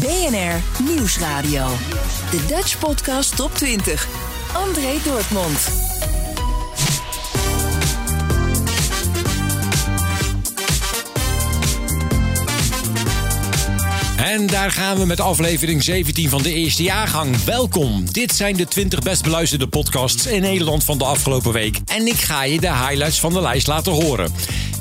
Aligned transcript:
BNR 0.00 0.84
Nieuwsradio. 0.88 1.66
De 2.30 2.44
Dutch 2.46 2.78
Podcast 2.78 3.36
Top 3.36 3.54
20. 3.54 4.08
André 4.52 4.92
Dortmund. 5.04 5.70
En 14.16 14.46
daar 14.46 14.70
gaan 14.70 14.98
we 14.98 15.06
met 15.06 15.20
aflevering 15.20 15.82
17 15.82 16.28
van 16.28 16.42
de 16.42 16.52
eerste 16.52 16.82
jaargang. 16.82 17.44
Welkom. 17.44 18.04
Dit 18.12 18.34
zijn 18.34 18.56
de 18.56 18.66
20 18.66 19.00
best 19.00 19.22
beluisterde 19.22 19.66
podcasts 19.66 20.26
in 20.26 20.40
Nederland 20.40 20.84
van 20.84 20.98
de 20.98 21.04
afgelopen 21.04 21.52
week. 21.52 21.78
En 21.86 22.06
ik 22.06 22.20
ga 22.20 22.44
je 22.44 22.60
de 22.60 22.72
highlights 22.72 23.20
van 23.20 23.32
de 23.32 23.40
lijst 23.40 23.66
laten 23.66 23.92
horen. 23.92 24.32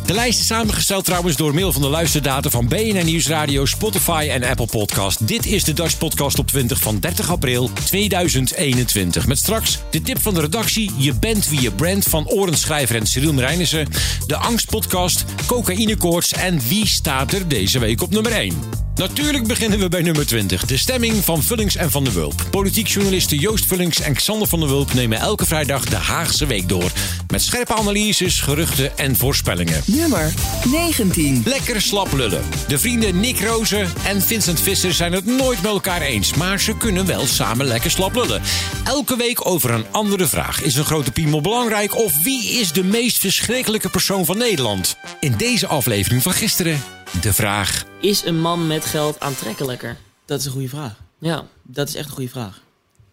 De 0.05 0.13
lijst 0.13 0.39
is 0.39 0.47
samengesteld 0.47 1.05
trouwens 1.05 1.35
door 1.35 1.53
middel 1.53 1.71
van 1.71 1.81
de 1.81 1.87
luisterdata 1.87 2.49
van 2.49 2.67
BNN 2.67 3.05
Nieuwsradio, 3.05 3.65
Spotify 3.65 4.27
en 4.31 4.43
Apple 4.43 4.65
Podcast. 4.65 5.27
Dit 5.27 5.45
is 5.45 5.63
de 5.63 5.73
Dutch 5.73 5.97
Podcast 5.97 6.39
op 6.39 6.47
20 6.47 6.79
van 6.79 6.99
30 6.99 7.29
april 7.29 7.69
2021. 7.85 9.27
Met 9.27 9.37
straks 9.37 9.79
de 9.89 10.01
tip 10.01 10.21
van 10.21 10.33
de 10.33 10.41
redactie, 10.41 10.91
Je 10.97 11.13
bent 11.13 11.49
wie 11.49 11.61
je 11.61 11.71
brand 11.71 12.03
van 12.03 12.27
Orenschrijver 12.27 12.95
en 12.95 13.07
Cyril 13.07 13.33
Marijnissen. 13.33 13.87
De 14.27 14.35
Angstpodcast, 14.35 15.25
Cocaïnekoorts 15.45 16.33
en 16.33 16.59
wie 16.67 16.87
staat 16.87 17.33
er 17.33 17.47
deze 17.47 17.79
week 17.79 18.01
op 18.01 18.11
nummer 18.11 18.31
1. 18.31 18.90
Natuurlijk 19.01 19.47
beginnen 19.47 19.79
we 19.79 19.89
bij 19.89 20.01
nummer 20.01 20.25
20. 20.25 20.65
De 20.65 20.77
stemming 20.77 21.23
van 21.23 21.43
Vullings 21.43 21.75
en 21.75 21.91
Van 21.91 22.03
der 22.03 22.13
Wulp. 22.13 22.45
Politiek 22.49 22.87
journalisten 22.87 23.37
Joost 23.37 23.65
Vullings 23.65 24.01
en 24.01 24.13
Xander 24.13 24.47
van 24.47 24.59
der 24.59 24.69
Wulp 24.69 24.93
nemen 24.93 25.19
elke 25.19 25.45
vrijdag 25.45 25.85
de 25.85 25.95
Haagse 25.95 26.45
Week 26.45 26.69
door. 26.69 26.91
Met 27.27 27.41
scherpe 27.41 27.75
analyses, 27.75 28.39
geruchten 28.39 28.97
en 28.97 29.15
voorspellingen. 29.15 29.81
Nummer 29.85 30.33
19. 30.71 31.41
Lekker 31.45 31.81
slap 31.81 32.13
lullen. 32.13 32.43
De 32.67 32.79
vrienden 32.79 33.19
Nick 33.19 33.39
Rozen 33.39 33.89
en 34.05 34.21
Vincent 34.21 34.59
Visser 34.59 34.93
zijn 34.93 35.13
het 35.13 35.25
nooit 35.25 35.61
met 35.61 35.71
elkaar 35.71 36.01
eens, 36.01 36.33
maar 36.33 36.59
ze 36.59 36.77
kunnen 36.77 37.05
wel 37.05 37.25
samen 37.25 37.65
lekker 37.65 37.91
slap 37.91 38.15
lullen. 38.15 38.41
Elke 38.83 39.15
week 39.15 39.45
over 39.47 39.71
een 39.71 39.85
andere 39.91 40.27
vraag. 40.27 40.61
Is 40.61 40.75
een 40.75 40.85
grote 40.85 41.11
piemel 41.11 41.41
belangrijk 41.41 41.97
of 41.97 42.23
wie 42.23 42.59
is 42.59 42.71
de 42.71 42.83
meest 42.83 43.17
verschrikkelijke 43.17 43.89
persoon 43.89 44.25
van 44.25 44.37
Nederland? 44.37 44.95
In 45.19 45.33
deze 45.37 45.67
aflevering 45.67 46.21
van 46.21 46.33
gisteren 46.33 46.81
de 47.21 47.33
vraag. 47.33 47.83
Is 48.01 48.25
een 48.25 48.39
man 48.39 48.67
met 48.67 48.85
geld 48.85 49.19
aantrekkelijker? 49.19 49.97
Dat 50.25 50.39
is 50.39 50.45
een 50.45 50.51
goede 50.51 50.69
vraag. 50.69 50.93
Ja. 51.19 51.47
Dat 51.63 51.87
is 51.87 51.95
echt 51.95 52.07
een 52.07 52.13
goede 52.13 52.29
vraag. 52.29 52.61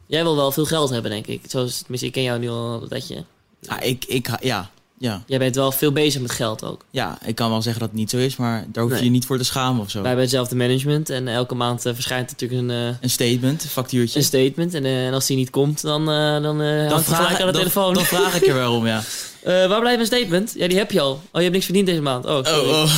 Jij 0.06 0.22
wil 0.22 0.36
wel 0.36 0.52
veel 0.52 0.64
geld 0.66 0.90
hebben, 0.90 1.10
denk 1.10 1.26
ik. 1.26 1.42
Zoals, 1.48 1.78
tenminste, 1.78 2.06
ik 2.06 2.12
ken 2.12 2.22
jou 2.22 2.38
nu 2.38 2.48
al 2.48 2.88
dat 2.88 3.08
je... 3.08 3.24
Ah, 3.66 3.84
ik, 3.86 4.04
ik, 4.04 4.28
ja, 4.42 4.70
ja. 4.98 5.22
Jij 5.26 5.38
bent 5.38 5.54
wel 5.54 5.72
veel 5.72 5.92
bezig 5.92 6.20
met 6.20 6.30
geld 6.30 6.64
ook. 6.64 6.84
Ja, 6.90 7.18
ik 7.24 7.34
kan 7.34 7.50
wel 7.50 7.62
zeggen 7.62 7.80
dat 7.80 7.90
het 7.90 7.98
niet 7.98 8.10
zo 8.10 8.16
is, 8.16 8.36
maar 8.36 8.64
daar 8.72 8.82
hoef 8.82 8.92
je 8.92 8.98
Nee. 8.98 9.04
je 9.06 9.10
niet 9.14 9.26
voor 9.26 9.38
te 9.38 9.44
schamen 9.44 9.80
of 9.82 9.90
zo. 9.90 9.98
Wij 9.98 10.06
hebben 10.06 10.24
hetzelfde 10.24 10.56
management 10.56 11.10
en 11.10 11.28
elke 11.28 11.54
maand 11.54 11.86
eh, 11.86 11.94
verschijnt 11.94 12.30
natuurlijk 12.30 12.60
een, 12.60 12.70
eh, 12.70 12.96
Een 13.00 13.10
statement, 13.10 13.62
een 13.62 13.68
factuurtje. 13.68 14.18
een 14.18 14.24
statement. 14.24 14.74
En, 14.74 14.84
eh, 14.84 15.06
en 15.06 15.12
als 15.12 15.26
die 15.26 15.36
niet 15.36 15.50
komt, 15.50 15.82
dan, 15.82 16.00
eh 16.10 16.42
dan 16.42 16.62
eh 16.62 16.90
hangt 16.90 17.06
hij 17.06 17.16
gelijk 17.16 17.40
aan 17.40 17.46
de 17.46 17.52
dan- 17.52 17.60
telefoon. 17.60 17.94
Dan 17.94 18.04
vraag 18.04 18.34
ik 18.34 18.46
er 18.46 18.54
wel 18.54 18.74
om, 18.74 18.86
ja. 18.86 19.02
Eh, 19.48 19.54
waar 19.68 19.80
blijft 19.80 19.96
mijn 19.96 20.06
statement? 20.06 20.52
Ja, 20.56 20.68
die 20.68 20.76
heb 20.78 20.90
je 20.90 21.00
al. 21.00 21.10
Oh, 21.12 21.20
je 21.32 21.40
hebt 21.40 21.52
niks 21.52 21.64
verdiend 21.64 21.86
deze 21.86 22.00
maand. 22.00 22.24
Oh, 22.26 22.44
sorry. 22.44 22.68
Oh, 22.70 22.82
oh. 22.82 22.90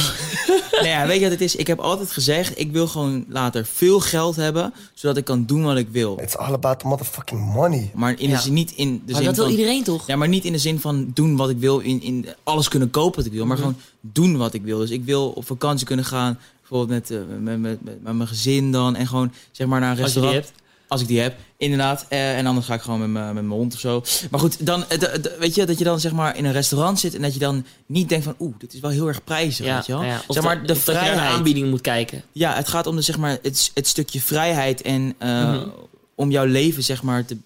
nou 0.83 0.87
ja, 0.87 1.07
weet 1.07 1.17
je 1.17 1.23
wat 1.23 1.31
het 1.31 1.41
is? 1.41 1.57
Ik 1.57 1.67
heb 1.67 1.79
altijd 1.79 2.11
gezegd, 2.13 2.59
ik 2.59 2.73
wil 2.73 2.87
gewoon 2.87 3.25
later 3.29 3.65
veel 3.73 4.01
geld 4.01 4.37
hebben, 4.37 4.73
zodat 4.95 5.17
ik 5.17 5.25
kan 5.25 5.45
doen 5.47 5.63
wat 5.65 5.77
ik 5.77 5.89
wil. 5.91 6.19
It's 6.23 6.37
all 6.37 6.53
about 6.53 6.79
the 6.81 6.87
motherfucking 6.87 7.53
money. 7.55 7.91
Maar 7.95 8.15
in 8.21 8.29
Ja. 8.29 8.37
de 8.37 8.43
zin, 8.43 8.53
niet 8.53 8.73
in 8.73 9.03
de 9.07 9.13
Maar 9.13 9.15
zin 9.17 9.25
dat 9.25 9.35
wil 9.37 9.45
van... 9.45 9.55
iedereen 9.55 9.83
toch? 9.85 10.07
Ja, 10.07 10.17
maar 10.17 10.29
niet 10.29 10.45
in 10.45 10.53
de 10.53 10.59
zin 10.59 10.81
van 10.81 11.11
doen 11.15 11.37
wat 11.37 11.51
ik 11.51 11.59
wil, 11.59 11.79
in, 11.79 12.03
in 12.03 12.27
alles 12.43 12.69
kunnen 12.69 12.91
kopen 12.91 13.17
wat 13.17 13.27
ik 13.27 13.33
wil, 13.33 13.47
maar 13.47 13.57
Mhm. 13.59 13.67
gewoon 13.67 13.81
doen 14.01 14.37
wat 14.37 14.55
ik 14.55 14.63
wil. 14.63 14.79
Dus 14.79 14.91
ik 14.91 15.05
wil 15.05 15.29
op 15.29 15.47
vakantie 15.47 15.87
kunnen 15.87 16.05
gaan, 16.05 16.39
bijvoorbeeld 16.61 16.91
met, 17.01 17.11
eh, 17.11 17.19
met, 17.41 17.59
met, 17.61 17.83
met, 17.85 18.03
met 18.03 18.13
mijn 18.15 18.29
gezin 18.29 18.73
dan, 18.73 18.97
en 18.97 19.07
gewoon 19.07 19.33
zeg 19.53 19.67
maar 19.67 19.81
naar 19.81 19.97
een 19.97 20.03
Als 20.03 20.13
je 20.13 20.21
die 20.21 20.29
restaurant. 20.31 20.60
Als 20.91 21.01
ik 21.01 21.07
die 21.09 21.21
heb, 21.21 21.37
inderdaad. 21.57 22.07
Eh, 22.09 22.39
en 22.39 22.47
anders 22.47 22.67
ga 22.67 22.75
ik 22.75 22.81
gewoon 22.81 22.99
met 23.01 23.09
mijn 23.09 23.25
met 23.35 23.45
mijn 23.45 23.59
hond 23.59 23.75
of 23.75 23.81
zo. 23.81 24.03
Maar 24.31 24.41
goed, 24.41 24.67
dan, 24.67 24.85
eh, 24.89 24.99
weet 25.39 25.55
je, 25.55 25.67
dat 25.67 25.79
je 25.79 25.85
dan 25.85 26.01
zeg 26.01 26.13
maar 26.13 26.37
in 26.37 26.45
een 26.45 26.53
restaurant 26.53 27.01
zit 27.01 27.15
en 27.15 27.23
dat 27.23 27.33
je 27.35 27.39
dan 27.39 27.67
niet 27.87 28.09
denkt 28.09 28.25
van, 28.25 28.35
oeh, 28.39 28.55
dit 28.59 28.75
is 28.75 28.81
wel 28.81 28.91
heel 28.91 29.07
erg 29.09 29.25
prijzig, 29.25 29.67
Ja, 29.67 29.75
weet 29.77 29.87
je 29.87 29.93
wel. 29.93 30.03
ja. 30.05 30.21
Zeg 30.29 30.43
maar, 30.43 30.55
de 30.55 30.67
naar 30.67 30.75
de 30.75 30.81
vrijheid. 30.81 31.19
aanbieding 31.33 31.71
moet 31.71 31.81
kijken. 31.81 32.23
Ja, 32.33 32.55
het 32.55 32.69
gaat 32.69 32.87
om 32.87 32.97
de, 32.97 33.03
zeg 33.03 33.19
maar, 33.19 33.39
het, 33.43 33.71
het 33.75 33.87
stukje 33.87 34.21
vrijheid 34.21 34.83
en 34.83 35.15
eh, 35.19 35.29
Mhm. 35.53 35.69
om 36.15 36.31
jouw 36.31 36.45
leven 36.47 36.83
zeg 36.83 37.03
maar 37.03 37.25
te 37.25 37.37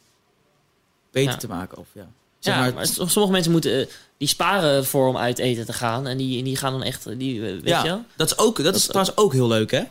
beter 1.12 1.32
Ja. 1.32 1.36
te 1.38 1.48
maken. 1.48 1.78
Of, 1.78 1.86
ja. 1.92 2.06
Zeg 2.38 2.54
Ja, 2.54 2.70
maar, 2.74 2.86
sommige 2.86 3.30
mensen 3.30 3.52
moeten, 3.52 3.88
die 4.18 4.28
sparen 4.28 4.86
voor 4.86 5.08
om 5.08 5.16
uit 5.16 5.38
eten 5.38 5.66
te 5.66 5.72
gaan. 5.72 6.06
En 6.06 6.16
die, 6.16 6.42
die 6.42 6.56
gaan 6.56 6.72
dan 6.72 6.82
echt, 6.82 7.18
die, 7.18 7.40
weet 7.40 7.60
ja, 7.64 7.84
je 7.84 7.98
dat 8.16 8.30
is 8.30 8.38
ook, 8.38 8.62
dat 8.62 8.74
is 8.74 8.80
Dat- 8.82 8.90
trouwens 8.90 9.16
ook 9.16 9.32
heel 9.32 9.48
leuk, 9.48 9.70
hè? 9.70 9.82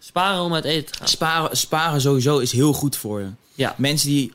Sparen 0.00 0.42
om 0.42 0.54
uit 0.54 0.64
eten 0.64 0.92
te 0.92 0.98
gaan. 0.98 1.08
Sparen, 1.08 1.56
sparen 1.56 2.00
sowieso 2.00 2.38
is 2.38 2.52
heel 2.52 2.72
goed 2.72 2.96
voor 2.96 3.20
je. 3.20 3.28
Ja. 3.54 3.74
Mensen 3.78 4.08
die, 4.08 4.32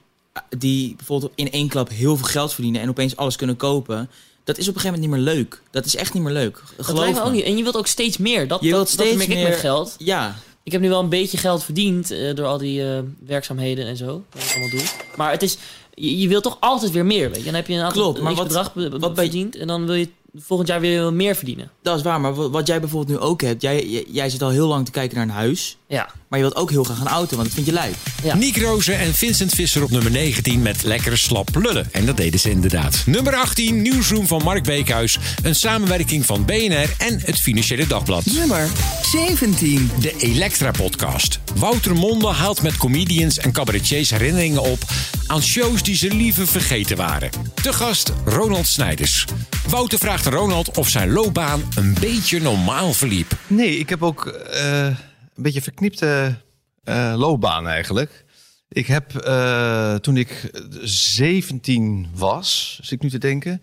die 0.58 0.96
bijvoorbeeld 0.96 1.32
in 1.36 1.52
één 1.52 1.68
klap 1.68 1.90
heel 1.90 2.18
veel 2.18 2.26
geld 2.28 2.54
verdienen 2.54 2.82
en 2.82 2.90
opeens 2.90 3.16
alles 3.16 3.36
kunnen 3.36 3.56
kopen, 3.56 4.10
dat 4.44 4.58
is 4.58 4.68
op 4.68 4.76
een 4.76 4.82
gegeven 4.82 5.00
moment 5.02 5.18
niet 5.20 5.26
meer 5.26 5.36
leuk. 5.36 5.62
Dat 5.72 5.86
is 5.86 5.96
echt 5.96 6.14
niet 6.14 6.24
meer 6.24 6.34
leuk. 6.34 6.62
Dat 6.78 6.86
Geloof 6.86 7.02
lijkt 7.04 7.18
me 7.18 7.24
ook 7.26 7.32
niet. 7.32 7.44
En 7.44 7.58
je 7.58 7.64
wilt 7.64 7.78
ook 7.78 7.88
steeds 7.88 8.18
meer. 8.18 8.48
Dat, 8.48 8.62
Je 8.62 8.70
dat, 8.70 8.76
wilt 8.78 8.98
dat 8.98 9.06
steeds 9.06 9.18
merk 9.18 9.30
ik 9.30 9.36
meer- 9.36 9.50
met 9.50 9.60
geld. 9.60 9.96
Ja, 9.98 10.36
Ik 10.64 10.72
heb 10.72 10.82
nu 10.82 10.90
wel 10.90 11.00
een 11.00 11.10
beetje 11.10 11.38
geld 11.38 11.64
verdiend 11.64 12.12
eh, 12.12 12.36
door 12.36 12.46
al 12.46 12.58
die 12.58 12.94
eh, 12.94 13.00
werkzaamheden 13.26 13.86
en 13.88 13.98
zo. 13.98 14.24
Wat 14.32 14.44
ik 14.44 14.50
allemaal 14.52 14.70
doe. 14.70 14.84
Maar 15.16 15.32
het 15.32 15.42
is, 15.44 15.58
je, 15.94 16.20
je 16.20 16.28
wilt 16.28 16.44
toch 16.44 16.58
altijd 16.60 16.92
weer 16.92 17.06
meer, 17.06 17.30
weet 17.30 17.38
je. 17.40 17.44
Dan 17.46 17.54
heb 17.54 17.68
je 17.68 17.74
een 17.74 17.80
aantal 17.84 18.02
Klopt, 18.02 18.22
maar 18.22 18.34
wat- 18.34 18.48
bedrag 18.48 18.74
be- 18.74 18.90
be- 18.90 19.00
wat 19.00 19.12
verdiend. 19.16 19.56
En 19.56 19.68
dan 19.68 19.86
wil 19.86 19.96
je 19.96 20.10
volgend 20.36 20.70
jaar 20.70 20.80
weer 20.80 21.14
meer 21.14 21.36
verdienen. 21.36 21.72
dat 21.82 21.98
is 21.98 22.04
waar. 22.04 22.22
Maar 22.22 22.50
wat 22.50 22.68
jij 22.68 22.80
bijvoorbeeld 22.80 23.20
nu 23.20 23.26
ook 23.26 23.42
hebt, 23.42 23.62
jij, 23.62 23.86
jij, 23.88 24.06
jij 24.08 24.30
zit 24.30 24.42
al 24.42 24.50
heel 24.50 24.68
lang 24.68 24.86
te 24.86 24.92
kijken 24.92 25.18
naar 25.18 25.26
een 25.26 25.32
huis, 25.32 25.78
Ja. 25.94 26.10
maar 26.28 26.40
je 26.40 26.46
wilt 26.46 26.56
ook 26.56 26.70
heel 26.70 26.84
graag 26.84 27.00
een 27.00 27.08
auto, 27.08 27.36
want 27.36 27.48
dat 27.48 27.56
vind 27.56 27.66
je 27.66 27.74
leuk. 27.74 27.96
Ja. 28.24 28.36
Nick 28.36 28.58
Rozen 28.58 29.00
en 29.00 29.14
Vincent 29.14 29.54
Visser 29.54 29.84
op 29.84 29.90
nummer 29.90 30.12
19 30.12 30.62
met 30.62 30.84
lekker 30.84 31.18
slap 31.18 31.56
lullen. 31.56 31.88
En 31.92 32.06
dat 32.06 32.18
deden 32.18 32.40
ze 32.40 32.50
inderdaad. 32.50 33.04
Nummer 33.06 33.36
18, 33.36 33.82
Nieuwsroom 33.82 34.28
van 34.28 34.44
Mark 34.44 34.64
Beekhuis. 34.64 35.18
Een 35.44 35.56
samenwerking 35.56 36.26
van 36.26 36.46
BNR 36.46 36.90
en 36.98 37.20
het 37.26 37.40
Financiële 37.40 37.88
Dagblad. 37.88 38.26
Nummer 38.26 38.68
17. 39.12 39.90
De 40.00 40.14
Elektra-podcast. 40.18 41.40
Wouter 41.56 41.96
Monde 41.96 42.28
haalt 42.28 42.62
met 42.62 42.78
comedians 42.78 43.38
en 43.38 43.52
cabaretiers 43.52 44.10
herinneringen 44.10 44.62
op 44.62 44.80
aan 45.28 45.42
shows 45.42 45.84
die 45.84 45.96
ze 45.96 46.14
liever 46.14 46.48
vergeten 46.48 46.98
waren. 46.98 47.30
Te 47.62 47.74
gast 47.74 48.14
Ronald 48.26 48.68
Snijders. 48.68 49.26
Wouter 49.68 50.00
vraagt 50.00 50.26
Ronald 50.26 50.78
of 50.78 50.90
zijn 50.90 51.12
loopbaan 51.12 51.64
een 51.76 51.96
beetje 52.00 52.42
normaal 52.42 52.94
verliep. 52.94 53.38
Nee, 53.48 53.78
ik 53.78 53.90
heb 53.90 54.04
ook 54.04 54.26
eh, 54.26 54.88
een 55.36 55.44
beetje 55.44 55.62
verknipte 55.62 56.36
eh, 56.84 57.14
loopbaan 57.18 57.68
eigenlijk. 57.68 58.26
Ik 58.68 58.88
heb 58.88 59.16
eh, 59.16 59.96
toen 59.96 60.18
ik 60.18 60.52
17 60.82 62.08
was, 62.16 62.80
zit 62.82 62.92
ik 62.92 63.02
nu 63.02 63.10
te 63.10 63.18
denken. 63.18 63.62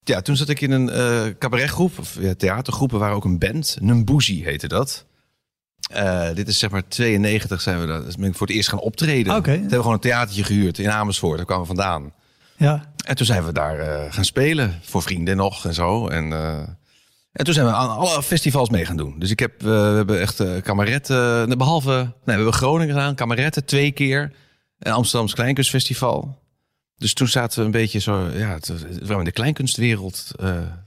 Ja, 0.00 0.20
toen 0.20 0.36
zat 0.36 0.48
ik 0.48 0.60
in 0.60 0.70
een 0.70 0.90
eh 0.90 1.26
cabaretgroep, 1.38 1.98
of 1.98 2.20
ja, 2.20 2.34
theatergroep. 2.34 2.90
We 2.90 2.98
waren 2.98 3.16
ook 3.16 3.24
een 3.24 3.38
band. 3.38 3.76
Numbuzi 3.80 4.44
heette 4.44 4.68
dat. 4.68 5.06
Dit 6.34 6.48
is 6.48 6.58
zeg 6.58 6.70
maar 6.70 6.88
92 6.88 7.60
zijn 7.60 7.80
we 7.80 7.86
daar. 7.86 8.04
Dus 8.04 8.16
ben 8.16 8.28
ik 8.28 8.36
voor 8.36 8.46
het 8.46 8.56
eerst 8.56 8.68
gaan 8.68 8.78
optreden. 8.78 9.36
Oké. 9.36 9.42
Toen 9.42 9.52
hebben 9.52 9.70
we 9.70 9.76
gewoon 9.76 9.92
een 9.92 10.00
theatertje 10.00 10.44
gehuurd 10.44 10.78
in 10.78 10.90
Amersfoort. 10.90 11.36
Daar 11.36 11.46
kwamen 11.46 11.66
we 11.66 11.74
vandaan. 11.74 12.12
Ja. 12.56 12.92
En 13.04 13.16
toen 13.16 13.26
zijn 13.26 13.44
we 13.44 13.52
daar 13.52 14.12
gaan 14.12 14.24
spelen. 14.24 14.80
Voor 14.82 15.02
vrienden 15.02 15.36
nog 15.36 15.66
en 15.66 15.74
zo. 15.74 16.08
En, 16.08 16.32
en 17.38 17.44
toen 17.44 17.54
zijn 17.54 17.66
we 17.66 17.72
aan 17.72 17.88
alle 17.88 18.22
festivals 18.22 18.70
mee 18.70 18.84
gaan 18.84 18.96
doen. 18.96 19.18
Dus 19.18 19.30
ik 19.30 19.38
heb, 19.38 19.52
eh, 19.60 19.66
we 19.66 19.70
hebben 19.72 20.20
echt 20.20 20.62
kameretten. 20.62 21.58
behalve, 21.58 21.92
nee, 21.92 22.10
we 22.24 22.32
hebben 22.32 22.52
Groningen 22.52 22.94
gedaan. 22.94 23.14
Kameretten 23.14 23.64
twee 23.64 23.90
keer. 23.90 24.32
En 24.78 24.92
Amsterdamse 24.92 25.34
Kleinkunstfestival. 25.34 26.38
Dus 26.96 27.12
toen 27.14 27.28
zaten 27.28 27.58
we 27.58 27.64
een 27.64 27.70
beetje 27.70 27.98
zo, 27.98 28.28
ja, 28.34 28.48
het, 28.48 28.66
het 28.66 29.00
waren 29.00 29.18
in 29.18 29.24
de 29.24 29.32
kleinkunstwereld. 29.32 30.30
En, 30.36 30.86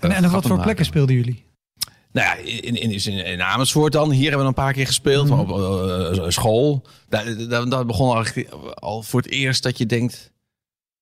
en 0.00 0.24
op 0.24 0.30
wat 0.30 0.40
voor 0.40 0.40
maken. 0.40 0.62
plekken 0.62 0.84
speelden 0.84 1.14
jullie? 1.14 1.46
Nou 2.12 2.26
ja, 2.26 2.34
in, 2.34 2.74
in, 2.74 2.90
in, 2.90 3.24
in 3.24 3.42
Amersfoort 3.42 3.92
dan. 3.92 4.10
Hier 4.10 4.22
hebben 4.22 4.40
we 4.40 4.46
een 4.46 4.54
paar 4.54 4.72
keer 4.72 4.86
gespeeld. 4.86 5.28
Mhm. 5.28 5.38
Op 5.38 6.32
school. 6.32 6.86
Daar, 7.08 7.48
daar, 7.48 7.68
daar 7.68 7.86
begon 7.86 8.14
eigenlijk 8.14 8.52
al 8.74 9.02
voor 9.02 9.20
het 9.20 9.30
eerst 9.30 9.62
dat 9.62 9.78
je 9.78 9.86
denkt... 9.86 10.32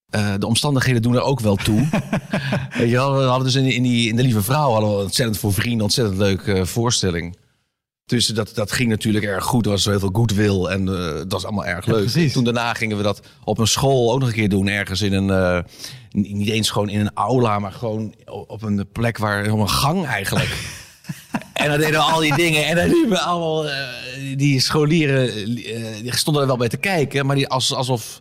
eh, 0.08 0.35
de 0.38 0.47
omstandigheden 0.47 1.03
doen 1.03 1.14
er 1.14 1.23
ook 1.23 1.41
wel 1.41 1.56
toe. 1.56 1.88
Weet 2.79 2.88
je 2.88 2.97
wel, 2.97 3.17
we 3.17 3.23
hadden 3.23 3.44
dus 3.44 3.55
in, 3.55 3.64
in, 3.64 3.82
die, 3.82 4.08
in 4.08 4.17
De 4.17 4.23
Lieve 4.23 4.43
Vrouw 4.43 4.70
hadden 4.70 4.91
we 4.91 5.03
ontzettend 5.03 5.38
voor 5.38 5.53
vrienden, 5.53 5.82
ontzettend 5.82 6.19
leuke 6.19 6.53
eh, 6.53 6.64
voorstelling. 6.64 7.37
Dus 8.05 8.26
dat, 8.26 8.55
dat 8.55 8.73
ging 8.73 8.88
natuurlijk 8.88 9.25
erg 9.25 9.44
goed. 9.44 9.64
Er 9.64 9.70
was 9.70 9.85
heel 9.85 9.99
veel 9.99 10.11
goodwill 10.12 10.64
en 10.64 10.88
eh, 10.88 11.14
dat 11.14 11.32
was 11.32 11.44
allemaal 11.44 11.67
erg 11.67 11.87
leuk. 11.87 12.08
Toen 12.32 12.44
daarna 12.44 12.75
gingen 12.75 12.97
we 12.97 13.03
dat 13.03 13.20
op 13.44 13.58
een 13.58 13.67
school 13.67 14.12
ook 14.12 14.19
nog 14.19 14.29
een 14.29 14.35
keer 14.35 14.49
doen. 14.49 14.69
Ergens 14.69 15.00
in 15.00 15.12
een, 15.12 15.31
eh, 15.31 15.58
niet 16.11 16.49
eens 16.49 16.70
gewoon 16.70 16.88
in 16.88 17.00
een 17.00 17.14
aula, 17.14 17.59
maar 17.59 17.73
gewoon 17.73 18.14
op 18.25 18.62
een 18.62 18.88
plek 18.93 19.19
waar, 19.19 19.50
op 19.50 19.59
een 19.59 19.70
gang 19.70 20.06
eigenlijk. 20.06 20.56
En 21.52 21.69
dan 21.69 21.79
deden 21.79 22.00
we 22.00 22.06
al 22.06 22.20
die 22.20 22.35
dingen. 22.35 22.67
En 22.67 22.76
dan 22.76 22.88
liepen 22.88 23.23
allemaal 23.23 23.69
eh, 23.69 23.76
die 24.37 24.61
scholieren, 24.61 25.29
eh, 25.29 26.02
die 26.02 26.17
stonden 26.17 26.43
er 26.43 26.49
wel 26.49 26.56
bij 26.56 26.69
te 26.69 26.76
kijken. 26.76 27.26
Maar 27.26 27.37
die 27.37 27.49
als, 27.49 27.75
alsof, 27.75 28.20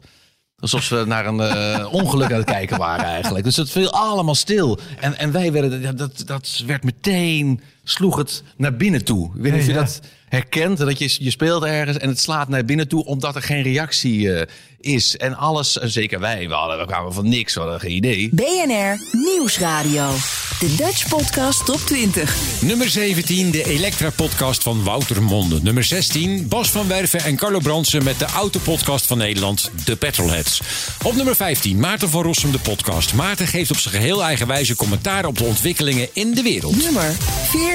alsof 0.60 0.84
ze 0.84 1.04
naar 1.08 1.26
een 1.26 1.40
eh, 1.40 1.94
ongeluk 1.94 2.32
aan 2.32 2.38
het 2.38 2.46
kijken 2.46 2.78
waren 2.78 3.06
eigenlijk. 3.06 3.44
Dus 3.44 3.56
het 3.56 3.72
viel 3.72 3.92
allemaal 3.92 4.36
stil. 4.36 4.80
En, 5.00 5.18
en 5.18 5.32
wij 5.32 5.52
werden, 5.52 5.98
dat, 5.98 6.24
dat 6.26 6.64
werd 6.66 6.84
meteen, 6.84 7.62
sloeg 7.86 8.18
het 8.18 8.44
naar 8.58 8.76
binnen 8.76 9.06
toe. 9.06 9.32
Ik 9.36 9.42
weet 9.42 9.52
niet 9.52 9.62
of 9.62 9.68
je 9.68 9.74
Ja, 9.74 9.80
dat 9.80 10.02
herkent. 10.30 10.78
Dat 10.78 11.00
je, 11.00 11.16
je 11.20 11.32
speelt 11.32 11.64
ergens 11.64 11.98
en 11.98 12.10
het 12.10 12.20
slaat 12.20 12.48
naar 12.48 12.66
binnen 12.66 12.88
toe 12.88 13.06
omdat 13.06 13.36
er 13.36 13.42
geen 13.42 13.64
reactie 13.64 14.34
eh, 14.34 14.48
is. 14.80 15.18
En 15.18 15.36
alles, 15.36 15.80
en 15.80 15.92
zeker 15.92 16.20
wij, 16.20 16.48
we, 16.48 16.54
hadden, 16.54 16.78
we 16.78 16.86
kwamen 16.86 17.14
van 17.14 17.30
niks, 17.30 17.54
we 17.54 17.60
hadden 17.60 17.80
geen 17.80 17.92
idee. 17.92 18.30
BNR 18.32 19.00
Nieuwsradio. 19.12 20.14
De 20.60 20.76
Dutch 20.76 21.08
Podcast 21.08 21.66
Top 21.66 21.80
20. 21.80 22.36
Nummer 22.62 22.90
17, 22.90 23.52
de 23.52 23.64
Elektra-podcast 23.64 24.64
van 24.64 24.84
Wouter 24.84 25.24
Monde. 25.24 25.60
Nummer 25.62 25.84
16, 25.84 26.48
Bas 26.48 26.70
van 26.70 26.88
Werven 26.88 27.24
en 27.24 27.36
Carlo 27.36 27.60
Bransen 27.60 28.04
met 28.04 28.20
de 28.20 28.26
autopodcast 28.26 29.06
van 29.06 29.18
Nederland, 29.18 29.72
de 29.86 29.96
Petrolheads. 29.96 30.62
Op 31.04 31.16
nummer 31.16 31.36
15, 31.36 31.80
Maarten 31.80 32.10
van 32.10 32.24
Rossum, 32.24 32.52
de 32.52 32.60
podcast. 32.60 33.14
Maarten 33.14 33.48
geeft 33.48 33.72
op 33.72 33.78
zijn 33.78 33.94
geheel 33.94 34.24
eigen 34.24 34.48
wijze 34.48 34.76
commentaar 34.76 35.26
op 35.26 35.38
de 35.38 35.44
ontwikkelingen 35.44 36.08
in 36.14 36.34
de 36.34 36.42
wereld. 36.42 36.84
Nummer 36.84 37.16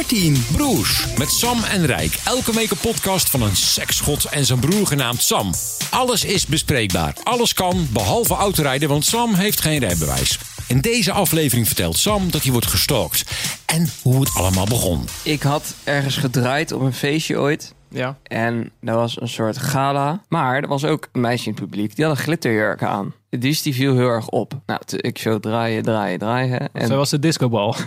14. 0.00 0.44
Broers 0.52 1.06
met 1.18 1.30
Sam 1.30 1.62
en 1.64 1.86
Rijk. 1.86 2.20
Elke 2.24 2.52
week 2.52 2.70
een 2.70 2.76
podcast 2.76 3.30
van 3.30 3.42
een 3.42 3.56
seksgod 3.56 4.24
en 4.24 4.44
zijn 4.44 4.58
broer 4.58 4.86
genaamd 4.86 5.22
Sam. 5.22 5.50
Alles 5.90 6.24
is 6.24 6.46
bespreekbaar. 6.46 7.16
Alles 7.22 7.54
kan, 7.54 7.86
behalve 7.92 8.34
autorijden, 8.34 8.88
want 8.88 9.04
Sam 9.04 9.34
heeft 9.34 9.60
geen 9.60 9.78
rijbewijs. 9.78 10.38
In 10.68 10.80
deze 10.80 11.12
aflevering 11.12 11.66
vertelt 11.66 11.96
Sam 11.96 12.30
dat 12.30 12.42
hij 12.42 12.52
wordt 12.52 12.66
gestalkt. 12.66 13.24
En 13.66 13.88
hoe 14.02 14.20
het 14.20 14.34
allemaal 14.34 14.66
begon. 14.66 15.04
Ik 15.22 15.42
had 15.42 15.74
ergens 15.84 16.16
gedraaid 16.16 16.72
op 16.72 16.80
een 16.80 16.92
feestje 16.92 17.38
ooit. 17.38 17.74
Ja. 17.88 18.16
En 18.22 18.70
dat 18.80 18.94
was 18.94 19.20
een 19.20 19.28
soort 19.28 19.58
gala. 19.58 20.22
Maar 20.28 20.62
er 20.62 20.68
was 20.68 20.84
ook 20.84 21.08
een 21.12 21.20
meisje 21.20 21.46
in 21.48 21.54
het 21.54 21.64
publiek. 21.64 21.96
Die 21.96 22.04
had 22.04 22.16
een 22.16 22.22
glitterjurk 22.22 22.82
aan. 22.82 23.14
Dus 23.38 23.62
die 23.62 23.74
viel 23.74 23.96
heel 23.96 24.08
erg 24.08 24.28
op. 24.28 24.52
Nou, 24.66 24.80
ik 24.86 25.18
zo 25.18 25.38
draaien, 25.38 25.82
draaien, 25.82 26.18
draaien. 26.18 26.68
En 26.72 26.86
Zij 26.86 26.96
was 26.96 27.10
de 27.10 27.18
discobal. 27.18 27.74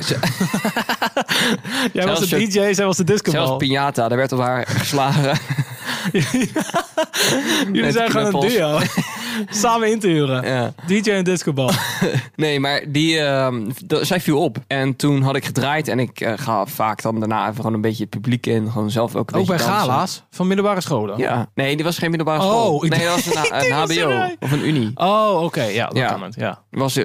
Jij 1.94 2.06
was 2.06 2.30
de 2.30 2.38
DJ, 2.38 2.74
zij 2.74 2.86
was 2.86 2.98
de 2.98 3.04
discobal. 3.04 3.46
zelfs 3.46 3.66
Piñata, 3.66 4.08
daar 4.08 4.18
werd 4.18 4.32
op 4.32 4.40
haar 4.40 4.68
geslagen. 4.68 5.40
Jullie 7.74 7.92
zijn 7.92 8.12
gewoon 8.12 8.44
een 8.44 8.50
duo. 8.50 8.80
Samen 9.50 9.92
in 9.92 10.00
te 10.00 10.08
huren. 10.08 10.46
ja. 10.48 10.74
DJ 10.88 11.10
en 11.12 11.24
discobal. 11.24 11.70
Nee, 12.36 12.60
maar 12.60 12.82
die, 12.88 13.18
d- 13.88 14.00
zij 14.02 14.20
viel 14.22 14.40
op. 14.42 14.58
En 14.68 14.96
toen 14.96 15.22
had 15.22 15.36
ik 15.36 15.46
gedraaid. 15.46 15.88
En 15.88 16.00
ik 16.00 16.22
eh, 16.22 16.34
ga 16.36 16.66
vaak 16.66 17.02
dan 17.02 17.20
daarna 17.20 17.44
even 17.44 17.56
gewoon 17.56 17.74
een 17.74 17.82
beetje 17.82 18.02
het 18.02 18.10
publiek 18.10 18.46
in. 18.46 18.72
Gewoon 18.72 18.92
zelf 18.92 19.16
ook 19.16 19.32
een 19.32 19.40
Ook 19.40 19.48
bij 19.48 19.58
dansen. 19.58 19.76
gala's 19.76 20.24
van 20.32 20.48
middelbare 20.48 20.82
scholen. 20.82 21.18
Ja. 21.18 21.50
Nee, 21.56 21.76
die 21.76 21.86
was 21.86 21.98
geen 21.98 22.10
middelbare 22.10 22.42
Oh, 22.44 22.50
school. 22.50 22.80
nee, 22.82 22.90
dat 23.06 23.26
was 23.26 23.50
een, 23.50 23.72
HBO 24.06 24.30
of 24.40 24.52
een 24.52 24.68
unie. 24.68 24.92
Oh, 24.96 25.42
oké. 25.44 25.64
Ja, 25.64 25.88
dat 25.88 25.98
Ja. 25.98 26.08
kan 26.12 26.24
het. 26.24 26.36
Ja. 26.36 26.62
was 26.70 26.98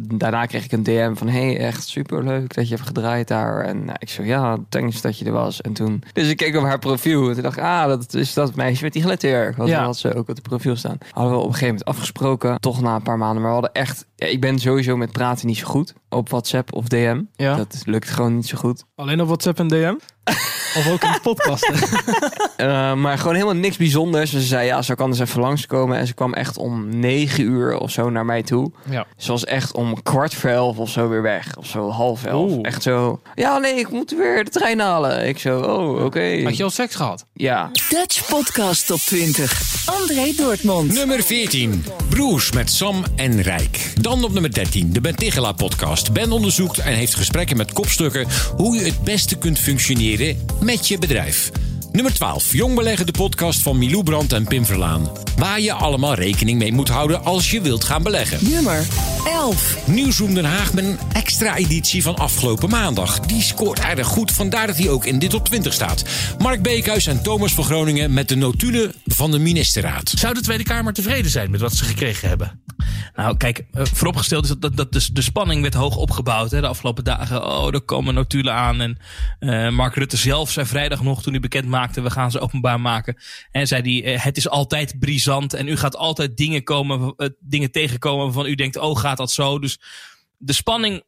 daarna 0.00 0.46
kreeg 0.46 0.64
ik 0.64 0.72
een 0.72 0.82
DM 0.82 1.14
van 1.14 1.28
hey 1.28 1.58
echt 1.58 1.86
super 1.88 2.24
leuk 2.24 2.54
dat 2.54 2.68
je 2.68 2.74
hebt 2.74 2.86
gedraaid 2.86 3.28
daar 3.28 3.60
en 3.64 3.84
nou, 3.84 3.96
ik 4.00 4.08
zo 4.10 4.22
ja 4.22 4.56
thanks 4.68 5.00
dat 5.00 5.18
je 5.18 5.24
er 5.24 5.32
was 5.32 5.60
en 5.60 5.72
toen 5.72 6.02
dus 6.12 6.28
ik 6.28 6.36
keek 6.36 6.56
op 6.56 6.62
haar 6.64 6.78
profiel 6.78 7.28
en 7.28 7.32
toen 7.34 7.42
dacht 7.42 7.56
ik 7.56 7.62
ah 7.62 7.86
dat 7.86 8.14
is 8.14 8.34
dat 8.34 8.54
meisje 8.54 8.82
met 8.84 8.92
die 8.92 9.02
glitterjurk 9.02 9.56
want 9.56 9.68
Ja. 9.68 9.84
had 9.84 9.96
ze 9.98 10.08
ook 10.14 10.16
op 10.18 10.26
het 10.26 10.42
profiel 10.42 10.76
staan 10.76 10.98
hadden 11.10 11.32
we 11.32 11.38
op 11.42 11.48
een 11.48 11.54
gegeven 11.54 11.74
moment 11.74 11.96
afgesproken 11.96 12.60
toch 12.60 12.80
na 12.80 12.94
een 12.94 13.02
paar 13.02 13.18
maanden. 13.18 13.42
Maar 13.42 13.50
we 13.50 13.60
hadden 13.60 13.82
echt 13.82 14.06
ja, 14.22 14.28
ik 14.28 14.40
ben 14.40 14.58
sowieso 14.58 14.96
met 14.96 15.12
praten 15.12 15.46
niet 15.46 15.58
zo 15.58 15.66
goed 15.66 15.94
op 16.08 16.28
WhatsApp 16.28 16.72
of 16.74 16.84
DM 16.88 17.20
Ja. 17.36 17.56
dat 17.56 17.82
lukt 17.84 18.10
gewoon 18.10 18.34
niet 18.36 18.46
zo 18.46 18.56
goed 18.58 18.84
Alleen 18.94 19.20
op 19.20 19.26
WhatsApp 19.26 19.58
en 19.58 19.68
DM? 19.68 19.94
of 20.78 20.88
ook 20.90 21.02
in 21.02 21.18
podcasten? 21.22 21.74
Uh, 22.56 22.94
maar 22.94 23.18
gewoon 23.18 23.34
helemaal 23.34 23.54
niks 23.54 23.76
bijzonders. 23.76 24.30
Ze 24.30 24.40
zei, 24.40 24.66
ja, 24.66 24.82
ze 24.82 24.94
kan 24.94 25.10
dus 25.10 25.18
even 25.18 25.40
langskomen. 25.40 25.98
En 25.98 26.06
ze 26.06 26.14
kwam 26.14 26.34
echt 26.34 26.56
om 26.56 26.98
negen 26.98 27.44
uur 27.44 27.78
of 27.78 27.90
zo 27.90 28.10
naar 28.10 28.24
mij 28.24 28.42
toe. 28.42 28.72
Ja. 28.90 29.06
Ze 29.16 29.30
was 29.30 29.44
echt 29.44 29.74
om 29.74 30.02
kwart 30.02 30.34
voor 30.34 30.50
elf 30.50 30.78
of 30.78 30.90
zo 30.90 31.08
weer 31.08 31.22
weg. 31.22 31.56
Of 31.56 31.66
zo 31.66 31.90
half 31.90 32.24
elf. 32.24 32.50
Oeh. 32.50 32.58
Echt 32.62 32.82
zo, 32.82 33.20
ja 33.34 33.58
nee, 33.58 33.74
ik 33.74 33.90
moet 33.90 34.10
weer 34.10 34.44
de 34.44 34.50
trein 34.50 34.80
halen. 34.80 35.28
Ik 35.28 35.38
zo, 35.38 35.60
oh, 35.60 36.04
oké. 36.04 36.42
Had 36.42 36.56
je 36.56 36.62
al 36.64 36.70
seks 36.70 36.94
gehad? 36.94 37.26
Ja. 37.32 37.70
Dutch 37.88 38.28
Podcast 38.28 38.86
Top 38.86 38.98
20. 38.98 39.86
André 39.86 40.32
Dortmund. 40.36 40.92
Nummer 40.92 41.22
14. 41.22 41.84
Broers 42.08 42.52
met 42.52 42.70
Sam 42.70 43.04
en 43.16 43.40
Rijk. 43.42 43.92
Dan 44.12 44.24
op 44.24 44.32
nummer 44.32 44.52
13. 44.52 44.92
De 44.92 45.00
Ben 45.00 45.14
Tigela 45.14 45.52
podcast. 45.52 46.12
Ben 46.12 46.32
onderzoekt 46.32 46.78
en 46.78 46.94
heeft 46.94 47.14
gesprekken 47.14 47.56
met 47.56 47.72
kopstukken... 47.72 48.26
hoe 48.56 48.76
je 48.76 48.84
het 48.84 49.02
beste 49.02 49.38
kunt 49.38 49.58
functioneren 49.58 50.46
met 50.60 50.88
je 50.88 50.98
bedrijf. 50.98 51.50
Nummer 51.92 52.14
12. 52.14 52.52
Jong 52.52 52.74
beleggen 52.74 53.06
de 53.06 53.12
podcast 53.12 53.62
van 53.62 53.78
Milou 53.78 54.02
Brandt 54.02 54.32
en 54.32 54.44
Pim 54.44 54.64
Verlaan. 54.64 55.10
Waar 55.36 55.60
je 55.60 55.72
allemaal 55.72 56.14
rekening 56.14 56.58
mee 56.58 56.72
moet 56.72 56.88
houden 56.88 57.24
als 57.24 57.50
je 57.50 57.60
wilt 57.60 57.84
gaan 57.84 58.02
beleggen. 58.02 58.50
Nummer 58.50 58.86
11. 59.26 59.76
Nieuwsroom 59.86 60.34
Den 60.34 60.44
Haag 60.44 60.72
met 60.72 60.84
een 60.84 60.98
extra 61.12 61.56
editie 61.56 62.02
van 62.02 62.16
afgelopen 62.16 62.70
maandag. 62.70 63.20
Die 63.20 63.42
scoort 63.42 63.80
aardig 63.80 64.06
goed, 64.06 64.30
vandaar 64.30 64.66
dat 64.66 64.76
hij 64.76 64.88
ook 64.88 65.04
in 65.04 65.18
dit 65.18 65.30
top 65.30 65.44
20 65.44 65.72
staat. 65.72 66.04
Mark 66.38 66.62
Beekhuis 66.62 67.06
en 67.06 67.22
Thomas 67.22 67.54
van 67.54 67.64
Groningen 67.64 68.12
met 68.12 68.28
de 68.28 68.36
notulen 68.36 68.92
van 69.06 69.30
de 69.30 69.38
ministerraad. 69.38 70.12
Zou 70.14 70.34
de 70.34 70.40
Tweede 70.40 70.64
Kamer 70.64 70.92
tevreden 70.92 71.30
zijn 71.30 71.50
met 71.50 71.60
wat 71.60 71.74
ze 71.74 71.84
gekregen 71.84 72.28
hebben? 72.28 72.60
Nou, 73.14 73.36
kijk, 73.36 73.64
eh, 73.72 73.84
vooropgesteld 73.84 74.42
is 74.42 74.48
dat, 74.48 74.60
dat, 74.60 74.76
dat 74.76 74.92
de, 74.92 75.12
de 75.12 75.22
spanning 75.22 75.62
werd 75.62 75.74
hoog 75.74 75.96
opgebouwd 75.96 76.50
hè, 76.50 76.60
de 76.60 76.66
afgelopen 76.66 77.04
dagen. 77.04 77.46
Oh, 77.46 77.74
er 77.74 77.80
komen 77.80 78.14
notulen 78.14 78.54
aan. 78.54 78.80
En 78.80 78.98
eh, 79.38 79.68
Mark 79.68 79.94
Rutte 79.94 80.16
zelf 80.16 80.50
zei 80.50 80.66
vrijdag 80.66 81.02
nog, 81.02 81.22
toen 81.22 81.32
hij 81.32 81.40
bekend 81.40 81.66
maakte, 81.66 82.00
we 82.00 82.10
gaan 82.10 82.30
ze 82.30 82.40
openbaar 82.40 82.80
maken. 82.80 83.16
En 83.50 83.66
zei 83.66 84.00
hij, 84.00 84.14
eh, 84.14 84.22
het 84.24 84.36
is 84.36 84.48
altijd 84.48 84.98
brisant 84.98 85.54
en 85.54 85.68
u 85.68 85.76
gaat 85.76 85.96
altijd 85.96 86.36
dingen, 86.36 86.64
komen, 86.64 87.14
dingen 87.40 87.70
tegenkomen 87.70 88.24
waarvan 88.24 88.46
u 88.46 88.54
denkt, 88.54 88.76
oh, 88.76 88.98
gaat 88.98 89.16
dat 89.16 89.32
zo? 89.32 89.58
Dus 89.58 89.80
de 90.36 90.52
spanning 90.52 91.02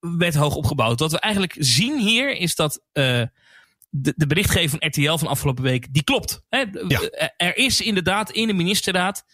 werd 0.00 0.34
hoog 0.34 0.54
opgebouwd. 0.54 1.00
Wat 1.00 1.12
we 1.12 1.20
eigenlijk 1.20 1.56
zien 1.58 1.98
hier 1.98 2.36
is 2.36 2.54
dat 2.54 2.82
de, 2.92 4.12
de 4.16 4.26
berichtgeving 4.26 4.70
van 4.70 4.88
RTL 4.88 5.16
van 5.16 5.28
afgelopen 5.28 5.64
week, 5.64 5.86
die 5.94 6.04
klopt. 6.04 6.42
Hè? 6.48 6.64
Ja. 6.88 7.00
Er 7.36 7.56
is 7.56 7.80
inderdaad 7.80 8.30
in 8.30 8.46
de 8.46 8.52
ministerraad 8.52 9.24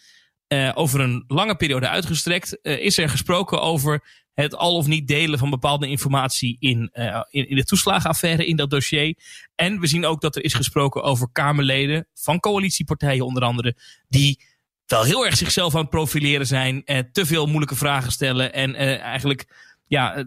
eh, 0.53 0.71
over 0.73 0.99
een 0.99 1.23
lange 1.27 1.55
periode 1.55 1.89
uitgestrekt, 1.89 2.61
eh, 2.61 2.79
is 2.79 2.97
er 2.97 3.09
gesproken 3.09 3.61
over 3.61 4.03
het 4.33 4.55
al 4.55 4.75
of 4.75 4.87
niet 4.87 5.07
delen 5.07 5.39
van 5.39 5.49
bepaalde 5.49 5.87
informatie 5.87 6.55
in, 6.59 6.89
eh, 6.91 7.21
in, 7.29 7.49
in 7.49 7.55
de 7.55 7.63
toeslagenaffaire, 7.63 8.45
in 8.45 8.55
dat 8.55 8.69
dossier. 8.69 9.17
En 9.55 9.79
we 9.79 9.87
zien 9.87 10.05
ook 10.05 10.21
dat 10.21 10.35
er 10.35 10.43
is 10.43 10.53
gesproken 10.53 11.03
over 11.03 11.27
Kamerleden 11.31 12.07
van 12.13 12.39
coalitiepartijen 12.39 13.25
onder 13.25 13.43
andere, 13.43 13.75
die 14.07 14.39
wel 14.85 15.03
heel 15.03 15.25
erg 15.25 15.37
zichzelf 15.37 15.73
aan 15.75 15.81
het 15.81 15.89
profileren 15.89 16.47
zijn, 16.47 16.83
te 17.11 17.25
veel 17.25 17.45
moeilijke 17.45 17.75
vragen 17.75 18.11
stellen 18.11 18.53
en 18.53 18.75
eigenlijk 18.99 19.45
ja, 19.87 20.25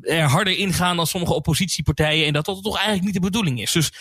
er 0.00 0.22
harder 0.22 0.56
ingaan 0.56 0.96
dan 0.96 1.06
sommige 1.06 1.34
oppositiepartijen 1.34 2.26
en 2.26 2.32
dat 2.32 2.44
dat 2.44 2.62
toch 2.62 2.76
eigenlijk 2.76 3.04
niet 3.04 3.14
de 3.14 3.20
bedoeling 3.20 3.60
is. 3.60 3.72
Dus 3.72 3.92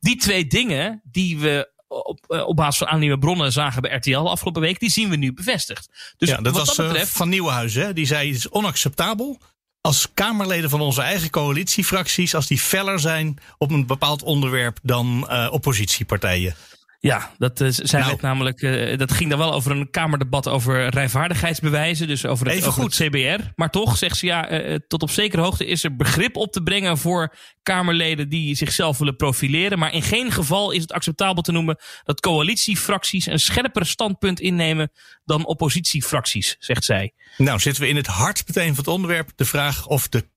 die 0.00 0.16
twee 0.16 0.46
dingen 0.46 1.00
die 1.04 1.38
we 1.38 1.76
op, 1.88 2.24
eh, 2.28 2.46
op 2.46 2.56
basis 2.56 2.78
van 2.78 2.86
aannieuwe 2.86 3.18
bronnen 3.18 3.52
zagen 3.52 3.82
bij 3.82 3.94
RTL 3.96 4.16
afgelopen 4.18 4.62
week, 4.62 4.80
die 4.80 4.90
zien 4.90 5.08
we 5.08 5.16
nu 5.16 5.32
bevestigd. 5.32 6.14
Dus 6.16 6.28
ja, 6.28 6.36
dat 6.36 6.44
wat 6.44 6.66
was 6.66 6.76
dat 6.76 6.86
eh, 6.86 6.92
betreft, 6.92 7.12
Van 7.12 7.28
Nieuwenhuizen. 7.28 7.82
Hè? 7.82 7.92
Die 7.92 8.06
zei 8.06 8.28
het 8.28 8.36
is 8.36 8.48
onacceptabel 8.48 9.38
als 9.80 10.08
Kamerleden 10.14 10.70
van 10.70 10.80
onze 10.80 11.02
eigen 11.02 11.30
coalitiefracties... 11.30 12.34
als 12.34 12.46
die 12.46 12.58
feller 12.58 13.00
zijn 13.00 13.38
op 13.58 13.70
een 13.70 13.86
bepaald 13.86 14.22
onderwerp 14.22 14.78
dan 14.82 15.28
eh, 15.28 15.48
oppositiepartijen. 15.50 16.54
Ja, 17.00 17.34
dat, 17.38 17.60
eh, 17.60 17.68
zij 17.70 18.00
Nou. 18.00 18.18
namelijk, 18.20 18.62
eh, 18.62 18.98
dat 18.98 19.12
ging 19.12 19.30
dan 19.30 19.38
wel 19.38 19.52
over 19.52 19.70
een 19.70 19.90
kamerdebat 19.90 20.48
over 20.48 20.88
rijvaardigheidsbewijzen. 20.88 22.06
Dus 22.06 22.26
over 22.26 22.50
het, 22.50 22.64
over 22.66 22.82
het 22.82 22.94
CBR. 22.94 23.42
Maar 23.54 23.70
toch 23.70 23.96
zegt 23.96 24.16
ze 24.16 24.26
ja, 24.26 24.48
eh, 24.48 24.74
tot 24.88 25.02
op 25.02 25.10
zekere 25.10 25.42
hoogte 25.42 25.66
is 25.66 25.84
er 25.84 25.96
begrip 25.96 26.36
op 26.36 26.52
te 26.52 26.62
brengen 26.62 26.98
voor 26.98 27.36
Kamerleden 27.62 28.28
die 28.28 28.54
zichzelf 28.54 28.98
willen 28.98 29.16
profileren. 29.16 29.78
Maar 29.78 29.92
in 29.92 30.02
geen 30.02 30.32
geval 30.32 30.70
is 30.70 30.82
het 30.82 30.92
acceptabel 30.92 31.42
te 31.42 31.52
noemen 31.52 31.76
dat 32.04 32.20
coalitiefracties 32.20 33.26
een 33.26 33.40
scherper 33.40 33.86
standpunt 33.86 34.40
innemen 34.40 34.90
dan 35.24 35.46
oppositiefracties, 35.46 36.56
zegt 36.58 36.84
zij. 36.84 37.12
Nou, 37.36 37.58
zitten 37.58 37.82
we 37.82 37.88
in 37.88 37.96
het 37.96 38.06
hart 38.06 38.42
meteen 38.46 38.74
van 38.74 38.84
het 38.84 38.94
onderwerp. 38.94 39.30
De 39.34 39.44
vraag 39.44 39.86
of 39.86 40.08
de 40.08 40.28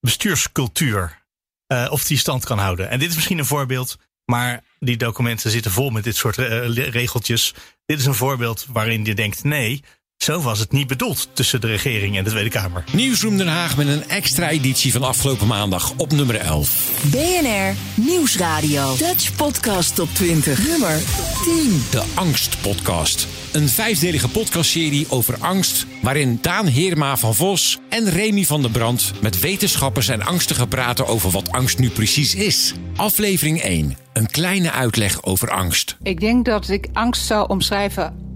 bestuurscultuur, 0.00 1.24
of 1.66 2.04
die 2.04 2.18
stand 2.18 2.44
kan 2.44 2.58
houden. 2.58 2.90
En 2.90 2.98
dit 2.98 3.08
is 3.08 3.14
misschien 3.14 3.38
een 3.38 3.44
voorbeeld, 3.44 3.96
maar 4.30 4.64
die 4.78 4.96
documenten 4.96 5.50
zitten 5.50 5.70
vol 5.70 5.90
met 5.90 6.04
dit 6.04 6.16
soort 6.16 6.38
eh, 6.38 6.68
regeltjes. 6.74 7.54
Dit 7.86 7.98
is 7.98 8.06
een 8.06 8.14
voorbeeld 8.14 8.66
waarin 8.72 9.04
je 9.04 9.14
denkt, 9.14 9.44
nee, 9.44 9.82
Zo 10.20 10.40
was 10.40 10.58
het 10.58 10.72
niet 10.72 10.86
bedoeld 10.86 11.28
tussen 11.32 11.60
de 11.60 11.66
regering 11.66 12.16
en 12.16 12.24
de 12.24 12.30
Tweede 12.30 12.50
Kamer. 12.50 12.84
Nieuwsroom 12.92 13.36
Den 13.36 13.48
Haag 13.48 13.76
met 13.76 13.86
een 13.86 14.08
extra 14.08 14.48
editie 14.48 14.92
van 14.92 15.02
afgelopen 15.02 15.46
maandag 15.46 15.92
op 15.96 16.12
nummer 16.12 16.36
11. 16.36 17.10
BNR 17.10 17.74
Nieuwsradio. 17.94 18.96
Dutch 18.96 19.36
Podcast 19.36 19.94
Top 19.94 20.08
20. 20.12 20.68
Nummer 20.68 20.98
10. 21.44 21.84
De 21.90 22.04
Angst 22.14 22.60
Podcast. 22.62 23.26
Een 23.52 23.68
vijfdelige 23.68 24.28
podcastserie 24.28 25.06
over 25.10 25.36
angst, 25.38 25.86
waarin 26.02 26.38
Daan 26.42 26.66
Heerma 26.66 27.16
van 27.16 27.34
Vos 27.34 27.78
en 27.88 28.10
Remy 28.10 28.44
van 28.44 28.62
der 28.62 28.70
Brand 28.70 29.12
met 29.20 29.40
wetenschappers 29.40 30.08
en 30.08 30.22
angstigen 30.22 30.68
praten 30.68 31.06
over 31.06 31.30
wat 31.30 31.52
angst 31.52 31.78
nu 31.78 31.90
precies 31.90 32.34
is. 32.34 32.74
Aflevering 32.96 33.60
1. 33.60 33.96
Een 34.12 34.30
kleine 34.30 34.72
uitleg 34.72 35.22
over 35.22 35.50
angst. 35.50 35.96
Ik 36.02 36.20
denk 36.20 36.44
dat 36.44 36.68
ik 36.68 36.88
angst 36.92 37.26
zou 37.26 37.48
omschrijven 37.48 38.28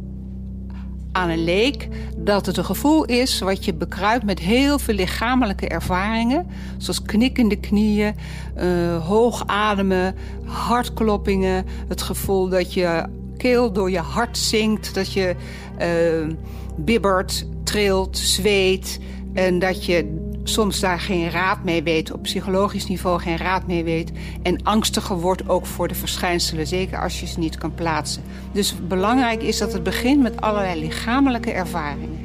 aan 1.15 1.31
een 1.31 1.45
leek 1.45 1.89
dat 2.17 2.47
het 2.47 2.57
een 2.57 2.65
gevoel 2.65 3.05
is 3.05 3.41
wat 3.41 3.65
je 3.65 3.75
bekruipt 3.75 4.25
met 4.25 4.39
heel 4.39 4.79
veel 4.79 4.95
lichamelijke 4.95 5.69
ervaringen. 5.69 6.47
Zoals 6.79 7.03
knikkende 7.03 7.57
knieën, 7.57 8.15
uh, 8.59 9.07
hoog 9.07 9.43
ademen, 9.47 10.15
hartkloppingen. 10.45 11.65
Het 11.89 12.03
gevoel 12.03 12.49
dat 12.49 12.75
je 12.75 13.05
keel 13.37 13.73
door 13.73 13.91
je 13.91 13.99
hart 13.99 14.39
zinkt, 14.39 14.95
dat 14.95 15.13
je 15.13 15.35
uh, 15.81 16.35
bibbert, 16.77 17.47
trilt, 17.65 18.19
zweet. 18.19 19.01
En 19.33 19.59
dat 19.59 19.85
je 19.85 20.24
soms 20.45 20.81
daar 20.81 21.01
geen 21.01 21.31
raad 21.31 21.65
mee 21.65 21.83
weet, 21.83 22.13
op 22.13 22.23
psychologisch 22.23 22.87
niveau 22.87 23.21
geen 23.21 23.37
raad 23.37 23.67
mee 23.67 23.85
weet. 23.85 24.13
En 24.43 24.63
angstiger 24.63 25.21
wordt 25.21 25.49
ook 25.49 25.67
voor 25.67 25.89
de 25.89 25.95
verschijnselen, 25.95 26.67
zeker 26.67 27.03
als 27.03 27.21
je 27.21 27.27
ze 27.27 27.39
niet 27.39 27.57
kan 27.59 27.75
plaatsen. 27.75 28.23
Dus 28.53 28.75
belangrijk 28.89 29.43
is 29.43 29.59
dat 29.59 29.73
het 29.73 29.83
begint 29.83 30.23
met 30.23 30.41
allerlei 30.41 30.81
lichamelijke 30.81 31.53
ervaringen. 31.53 32.19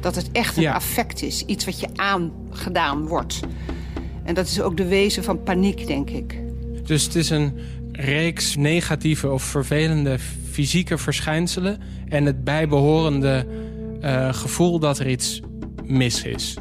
Dat 0.00 0.14
het 0.14 0.30
echt 0.32 0.56
een 0.56 0.68
affect 0.68 1.22
is, 1.22 1.44
iets 1.44 1.64
wat 1.64 1.80
je 1.80 1.88
aangedaan 1.96 3.06
wordt. 3.06 3.40
En 4.24 4.34
dat 4.34 4.46
is 4.46 4.60
ook 4.60 4.76
de 4.76 4.86
wezen 4.86 5.24
van 5.24 5.42
paniek, 5.42 5.86
denk 5.86 6.10
ik. 6.10 6.40
Dus 6.84 7.04
het 7.04 7.14
is 7.14 7.30
een 7.30 7.58
reeks 7.92 8.56
negatieve 8.56 9.30
of 9.30 9.42
vervelende 9.42 10.18
fysieke 10.50 10.98
verschijnselen... 10.98 11.80
en 12.08 12.24
het 12.24 12.44
bijbehorende 12.44 13.46
uh, 14.02 14.34
gevoel 14.34 14.78
dat 14.78 14.98
er 14.98 15.08
iets 15.08 15.40
mis 15.84 16.22
is. 16.22 16.56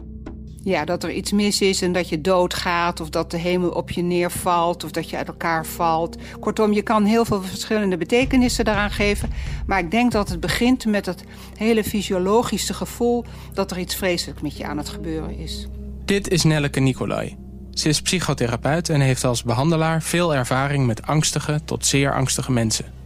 Ja, 0.64 0.86
dat 0.86 1.04
er 1.04 1.12
iets 1.12 1.32
mis 1.32 1.62
is 1.62 1.82
en 1.82 1.92
dat 1.92 2.10
je 2.10 2.22
doodgaat... 2.22 3.00
of 3.00 3.10
dat 3.10 3.32
de 3.32 3.38
hemel 3.38 3.70
op 3.70 3.92
je 3.92 4.02
neervalt 4.02 4.84
of 4.84 4.92
dat 4.92 5.10
je 5.10 5.18
uit 5.18 5.28
elkaar 5.28 5.66
valt. 5.66 6.18
Kortom, 6.40 6.74
je 6.74 6.82
kan 6.82 7.06
heel 7.06 7.26
veel 7.26 7.42
verschillende 7.42 7.98
betekenissen 7.98 8.66
daaraan 8.66 8.92
geven. 8.92 9.30
Maar 9.66 9.80
ik 9.80 9.92
denk 9.92 10.12
dat 10.12 10.30
het 10.30 10.40
begint 10.40 10.86
met 10.86 11.06
het 11.06 11.24
hele 11.56 11.84
fysiologische 11.84 12.74
gevoel... 12.74 13.26
dat 13.54 13.72
er 13.72 13.80
iets 13.80 13.96
vreselijks 13.96 14.42
met 14.42 14.58
je 14.58 14.66
aan 14.66 14.78
het 14.78 14.90
gebeuren 14.90 15.38
is. 15.38 15.68
Dit 16.06 16.30
is 16.30 16.44
Nelleke 16.44 16.80
Nicolai. 16.80 17.38
Ze 17.74 17.90
is 17.90 18.02
psychotherapeut 18.02 18.90
en 18.90 19.02
heeft 19.02 19.24
als 19.24 19.44
behandelaar 19.44 20.02
veel 20.02 20.36
ervaring 20.36 20.86
met 20.86 21.02
angstige 21.02 21.62
tot 21.66 21.86
zeer 21.86 22.14
angstige 22.14 22.52
mensen. 22.52 23.01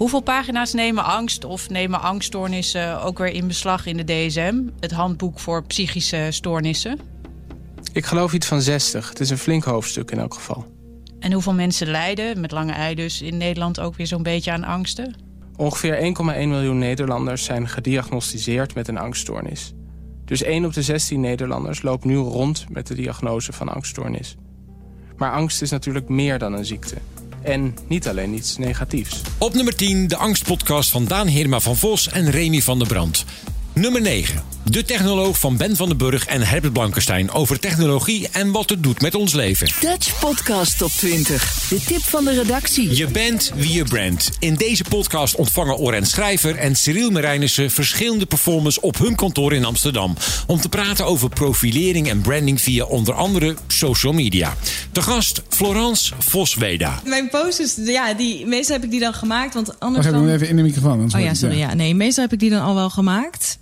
Hoeveel 0.00 0.20
pagina's 0.20 0.72
nemen 0.72 1.04
angst 1.04 1.44
of 1.44 1.68
nemen 1.68 2.00
angststoornissen 2.00 3.02
ook 3.02 3.18
weer 3.18 3.32
in 3.32 3.46
beslag 3.46 3.86
in 3.86 3.96
de 3.96 4.04
DSM? 4.04 4.62
Het 4.78 4.90
handboek 4.90 5.38
voor 5.38 5.64
psychische 5.64 6.26
stoornissen? 6.30 6.98
Ik 7.92 8.06
geloof 8.06 8.32
iets 8.32 8.46
van 8.46 8.60
60. 8.60 9.08
Het 9.08 9.20
is 9.20 9.30
een 9.30 9.38
flink 9.38 9.64
hoofdstuk 9.64 10.10
in 10.10 10.18
elk 10.18 10.34
geval. 10.34 10.66
En 11.18 11.32
hoeveel 11.32 11.54
mensen 11.54 11.86
lijden, 11.86 12.40
met 12.40 12.50
lange 12.50 12.72
ei 12.72 12.94
dus, 12.94 13.22
in 13.22 13.36
Nederland 13.36 13.80
ook 13.80 13.96
weer 13.96 14.06
zo'n 14.06 14.22
beetje 14.22 14.52
aan 14.52 14.64
angsten? 14.64 15.14
Ongeveer 15.56 16.14
1,1 16.16 16.24
miljoen 16.24 16.78
Nederlanders 16.78 17.44
zijn 17.44 17.68
gediagnosticeerd 17.68 18.74
met 18.74 18.88
een 18.88 18.98
angststoornis. 18.98 19.74
Dus 20.24 20.42
1 20.42 20.64
op 20.64 20.72
de 20.72 20.82
16 20.82 21.20
Nederlanders 21.20 21.82
loopt 21.82 22.04
nu 22.04 22.16
rond 22.16 22.66
met 22.68 22.86
de 22.86 22.94
diagnose 22.94 23.52
van 23.52 23.68
angststoornis. 23.68 24.36
Maar 25.16 25.32
angst 25.32 25.62
is 25.62 25.70
natuurlijk 25.70 26.08
meer 26.08 26.38
dan 26.38 26.52
een 26.52 26.64
ziekte. 26.64 26.96
En 27.42 27.74
niet 27.88 28.08
alleen 28.08 28.34
iets 28.34 28.58
negatiefs. 28.58 29.20
Op 29.38 29.54
nummer 29.54 29.76
10 29.76 30.08
de 30.08 30.16
angstpodcast 30.16 30.90
van 30.90 31.04
Daan 31.04 31.26
Heerma 31.26 31.60
van 31.60 31.76
Vos 31.76 32.08
en 32.08 32.30
Remy 32.30 32.62
van 32.62 32.78
der 32.78 32.88
Brand. 32.88 33.24
Nummer 33.72 34.00
9. 34.00 34.59
De 34.70 34.84
technoloog 34.84 35.38
van 35.38 35.56
Ben 35.56 35.76
van 35.76 35.88
den 35.88 35.96
Burg 35.96 36.26
en 36.26 36.42
Herbert 36.42 36.72
Blankenstein 36.72 37.30
over 37.30 37.60
technologie 37.60 38.28
en 38.32 38.50
wat 38.50 38.70
het 38.70 38.82
doet 38.82 39.00
met 39.00 39.14
ons 39.14 39.32
leven. 39.32 39.68
Dutch 39.80 40.20
Podcast 40.20 40.78
Top 40.78 40.90
20. 40.90 41.66
De 41.68 41.84
tip 41.84 42.02
van 42.02 42.24
de 42.24 42.30
redactie. 42.30 42.96
Je 42.96 43.06
bent 43.06 43.52
wie 43.54 43.72
je 43.72 43.84
brandt. 43.84 44.30
In 44.38 44.54
deze 44.54 44.84
podcast 44.88 45.34
ontvangen 45.34 45.76
Oren 45.76 46.06
Schrijver 46.06 46.56
en 46.56 46.76
Cyril 46.76 47.10
Marijnissen 47.10 47.70
verschillende 47.70 48.26
performers 48.26 48.80
op 48.80 48.98
hun 48.98 49.14
kantoor 49.14 49.52
in 49.52 49.64
Amsterdam. 49.64 50.16
Om 50.46 50.60
te 50.60 50.68
praten 50.68 51.06
over 51.06 51.28
profilering 51.28 52.08
en 52.08 52.20
branding 52.20 52.60
via 52.60 52.84
onder 52.84 53.14
andere 53.14 53.54
social 53.66 54.12
media. 54.12 54.54
De 54.92 55.02
gast 55.02 55.42
Florence 55.48 56.14
Vosweda. 56.18 57.00
Mijn 57.04 57.28
posters, 57.28 57.74
ja, 57.76 58.14
die, 58.14 58.46
meestal 58.46 58.74
heb 58.74 58.84
ik 58.84 58.90
die 58.90 59.00
dan 59.00 59.14
gemaakt. 59.14 59.54
Want 59.54 59.80
anders 59.80 60.06
Wacht 60.06 60.18
dan... 60.18 60.24
even, 60.24 60.34
even 60.34 60.48
in 60.48 60.56
de 60.56 60.62
microfoon. 60.62 61.10
Oh 61.14 61.20
ja, 61.20 61.34
sorry. 61.34 61.58
Ja. 61.58 61.74
Nee, 61.74 61.94
meestal 61.94 62.24
heb 62.24 62.32
ik 62.32 62.38
die 62.38 62.50
dan 62.50 62.62
al 62.62 62.74
wel 62.74 62.90
gemaakt. 62.90 63.58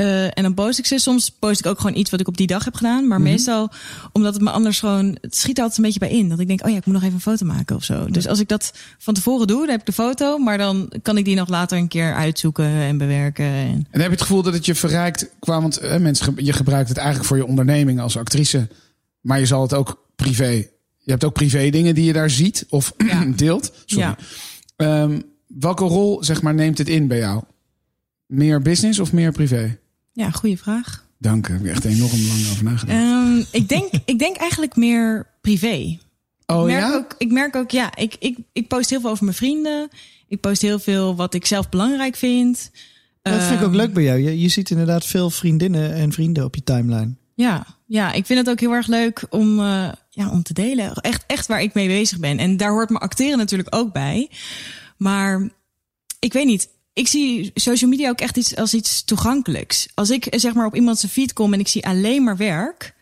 Uh, 0.00 0.24
en 0.24 0.42
dan 0.42 0.54
post 0.54 0.78
ik 0.78 0.86
ze. 0.86 0.98
Soms 0.98 1.30
post 1.30 1.60
ik 1.60 1.66
ook 1.66 1.80
gewoon 1.80 1.96
iets 1.96 2.10
wat 2.10 2.20
ik 2.20 2.28
op 2.28 2.36
die 2.36 2.46
dag 2.46 2.64
heb 2.64 2.74
gedaan. 2.74 3.06
Maar 3.08 3.20
Mhm. 3.20 3.28
meestal, 3.28 3.70
omdat 4.12 4.34
het 4.34 4.42
me 4.42 4.50
anders 4.50 4.78
gewoon... 4.78 5.18
Het 5.20 5.36
schiet 5.36 5.58
altijd 5.58 5.76
een 5.78 5.84
beetje 5.84 5.98
bij 5.98 6.10
in. 6.10 6.28
Dat 6.28 6.38
ik 6.40 6.46
denk, 6.46 6.64
oh 6.64 6.70
ja, 6.70 6.76
ik 6.76 6.84
moet 6.86 6.94
nog 6.94 7.02
even 7.02 7.14
een 7.14 7.20
foto 7.20 7.46
maken 7.46 7.76
of 7.76 7.84
zo. 7.84 8.06
Dus 8.10 8.26
als 8.28 8.40
ik 8.40 8.48
dat 8.48 8.72
van 8.98 9.14
tevoren 9.14 9.46
doe, 9.46 9.60
dan 9.60 9.68
heb 9.68 9.80
ik 9.80 9.86
de 9.86 9.92
foto. 9.92 10.38
Maar 10.38 10.58
dan 10.58 10.92
kan 11.02 11.16
ik 11.16 11.24
die 11.24 11.36
nog 11.36 11.48
later 11.48 11.78
een 11.78 11.88
keer 11.88 12.14
uitzoeken 12.14 12.64
en 12.64 12.98
bewerken. 12.98 13.44
En... 13.44 13.86
En 13.90 14.00
heb 14.00 14.02
je 14.02 14.10
het 14.10 14.20
gevoel 14.20 14.42
dat 14.42 14.52
het 14.54 14.66
je 14.66 14.74
verrijkt 14.74 15.28
qua, 15.38 15.60
want 15.60 15.76
eh, 15.76 15.98
mensen, 15.98 16.34
je 16.36 16.52
gebruikt 16.52 16.88
het 16.88 16.98
eigenlijk 16.98 17.28
voor 17.28 17.36
je 17.36 17.46
onderneming 17.46 18.00
als 18.00 18.16
actrice, 18.16 18.68
maar 19.20 19.38
je 19.38 19.46
zal 19.46 19.62
het 19.62 19.74
ook 19.74 20.04
privé. 20.16 20.50
Je 20.98 21.10
hebt 21.12 21.24
ook 21.24 21.32
privé 21.34 21.70
dingen 21.70 21.94
die 21.94 22.04
je 22.04 22.12
daar 22.12 22.30
ziet 22.30 22.66
of 22.68 22.92
deelt. 23.36 23.72
Sorry. 23.84 24.04
Ja. 24.04 24.16
Ehm, 24.76 25.20
welke 25.46 25.84
rol 25.84 26.24
zeg 26.24 26.42
maar 26.42 26.54
neemt 26.54 26.78
het 26.78 26.88
in 26.88 27.06
bij 27.06 27.18
jou? 27.18 27.42
Meer 28.26 28.62
business 28.62 28.98
of 28.98 29.12
meer 29.12 29.32
privé? 29.32 29.78
Ja, 30.16 30.30
goede 30.30 30.56
vraag. 30.56 31.06
Dank, 31.18 31.48
heb 31.48 31.62
je 31.62 31.70
echt 31.70 31.84
enorm 31.84 32.26
lang 32.26 32.50
over 32.50 32.64
nagedacht. 32.64 32.98
Ehm, 32.98 33.42
ik, 33.52 33.68
denk, 33.68 33.90
ik 34.12 34.18
denk 34.18 34.36
eigenlijk 34.36 34.76
meer 34.76 35.26
privé. 35.40 35.98
Oh, 36.46 36.60
ik 36.60 36.74
merk 36.74 36.82
ja? 36.82 36.94
Ook, 36.94 37.14
ik 37.18 37.30
merk 37.32 37.56
ook, 37.56 37.70
ja, 37.70 37.96
ik, 37.96 38.16
ik, 38.18 38.38
ik 38.52 38.68
post 38.68 38.90
heel 38.90 39.00
veel 39.00 39.10
over 39.10 39.24
mijn 39.24 39.36
vrienden. 39.36 39.88
Ik 40.28 40.40
post 40.40 40.62
heel 40.62 40.78
veel 40.78 41.16
wat 41.16 41.34
ik 41.34 41.46
zelf 41.46 41.68
belangrijk 41.68 42.16
vind. 42.16 42.70
Ja, 43.22 43.30
dat 43.32 43.42
vind 43.42 43.60
ik 43.60 43.66
ook 43.66 43.72
Ehm, 43.72 43.76
leuk 43.76 43.92
bij 43.92 44.02
jou. 44.02 44.18
Je, 44.18 44.40
je 44.40 44.48
ziet 44.48 44.70
inderdaad 44.70 45.06
veel 45.06 45.30
vriendinnen 45.30 45.94
en 45.94 46.12
vrienden 46.12 46.44
op 46.44 46.54
je 46.54 46.62
timeline. 46.62 47.14
Ja, 47.34 47.66
ja, 47.86 48.12
ik 48.12 48.26
vind 48.26 48.38
het 48.38 48.50
ook 48.50 48.60
heel 48.60 48.72
erg 48.72 48.86
leuk 48.86 49.26
om, 49.30 49.58
eh, 49.58 49.88
ja, 50.10 50.30
om 50.30 50.42
te 50.42 50.52
delen. 50.52 50.94
Echt, 50.94 51.24
echt 51.26 51.46
waar 51.46 51.62
ik 51.62 51.74
mee 51.74 51.88
bezig 51.88 52.18
ben. 52.18 52.38
En 52.38 52.56
daar 52.56 52.70
hoort 52.70 52.88
mijn 52.88 53.02
acteren 53.02 53.38
natuurlijk 53.38 53.74
ook 53.74 53.92
bij. 53.92 54.30
Maar 54.96 55.48
ik 56.18 56.32
weet 56.32 56.46
niet. 56.46 56.68
Ik 56.96 57.08
zie 57.08 57.50
social 57.54 57.90
media 57.90 58.08
ook 58.08 58.20
echt 58.20 58.36
iets 58.36 58.56
als 58.56 58.74
iets 58.74 59.04
toegankelijks. 59.04 59.88
Als 59.94 60.10
ik 60.10 60.26
eh, 60.26 60.40
zeg 60.40 60.54
maar 60.54 60.66
op 60.66 60.74
iemand 60.74 60.98
zijn 60.98 61.12
feed 61.12 61.32
kom 61.32 61.52
en 61.52 61.60
ik 61.60 61.68
zie 61.68 61.86
alleen 61.86 62.24
maar 62.24 62.36
werk. 62.36 62.94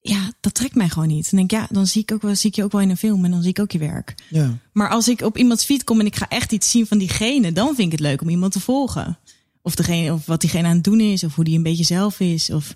Ja, 0.00 0.32
dat 0.40 0.54
trekt 0.54 0.74
mij 0.74 0.88
gewoon 0.88 1.08
niet. 1.08 1.30
Dan 1.30 1.38
denk 1.38 1.52
ik, 1.52 1.58
ja, 1.58 1.66
dan 1.70 1.86
zie 1.86 2.02
ik, 2.02 2.12
ook 2.12 2.22
wel, 2.22 2.34
zie 2.36 2.50
ik 2.50 2.56
je 2.56 2.64
ook 2.64 2.72
wel 2.72 2.80
in 2.80 2.90
een 2.90 2.96
film 2.96 3.24
en 3.24 3.30
dan 3.30 3.40
zie 3.42 3.50
ik 3.50 3.58
ook 3.58 3.70
je 3.70 3.78
werk. 3.78 4.14
Ja. 4.28 4.58
Maar 4.72 4.88
als 4.88 5.08
ik 5.08 5.20
op 5.20 5.36
iemands 5.38 5.64
feed 5.64 5.84
kom 5.84 6.00
en 6.00 6.06
ik 6.06 6.16
ga 6.16 6.28
echt 6.28 6.52
iets 6.52 6.70
zien 6.70 6.86
van 6.86 6.98
diegene, 6.98 7.52
dan 7.52 7.66
vind 7.66 7.78
ik 7.86 7.90
het 7.92 8.00
leuk 8.00 8.20
om 8.22 8.28
iemand 8.28 8.52
te 8.52 8.60
volgen. 8.60 9.18
Of, 9.62 9.74
degene, 9.74 10.12
of 10.12 10.26
wat 10.26 10.40
diegene 10.40 10.68
aan 10.68 10.74
het 10.74 10.84
doen 10.84 11.00
is, 11.00 11.24
of 11.24 11.34
hoe 11.34 11.44
die 11.44 11.56
een 11.56 11.62
beetje 11.62 11.84
zelf 11.84 12.20
is. 12.20 12.50
Of, 12.50 12.74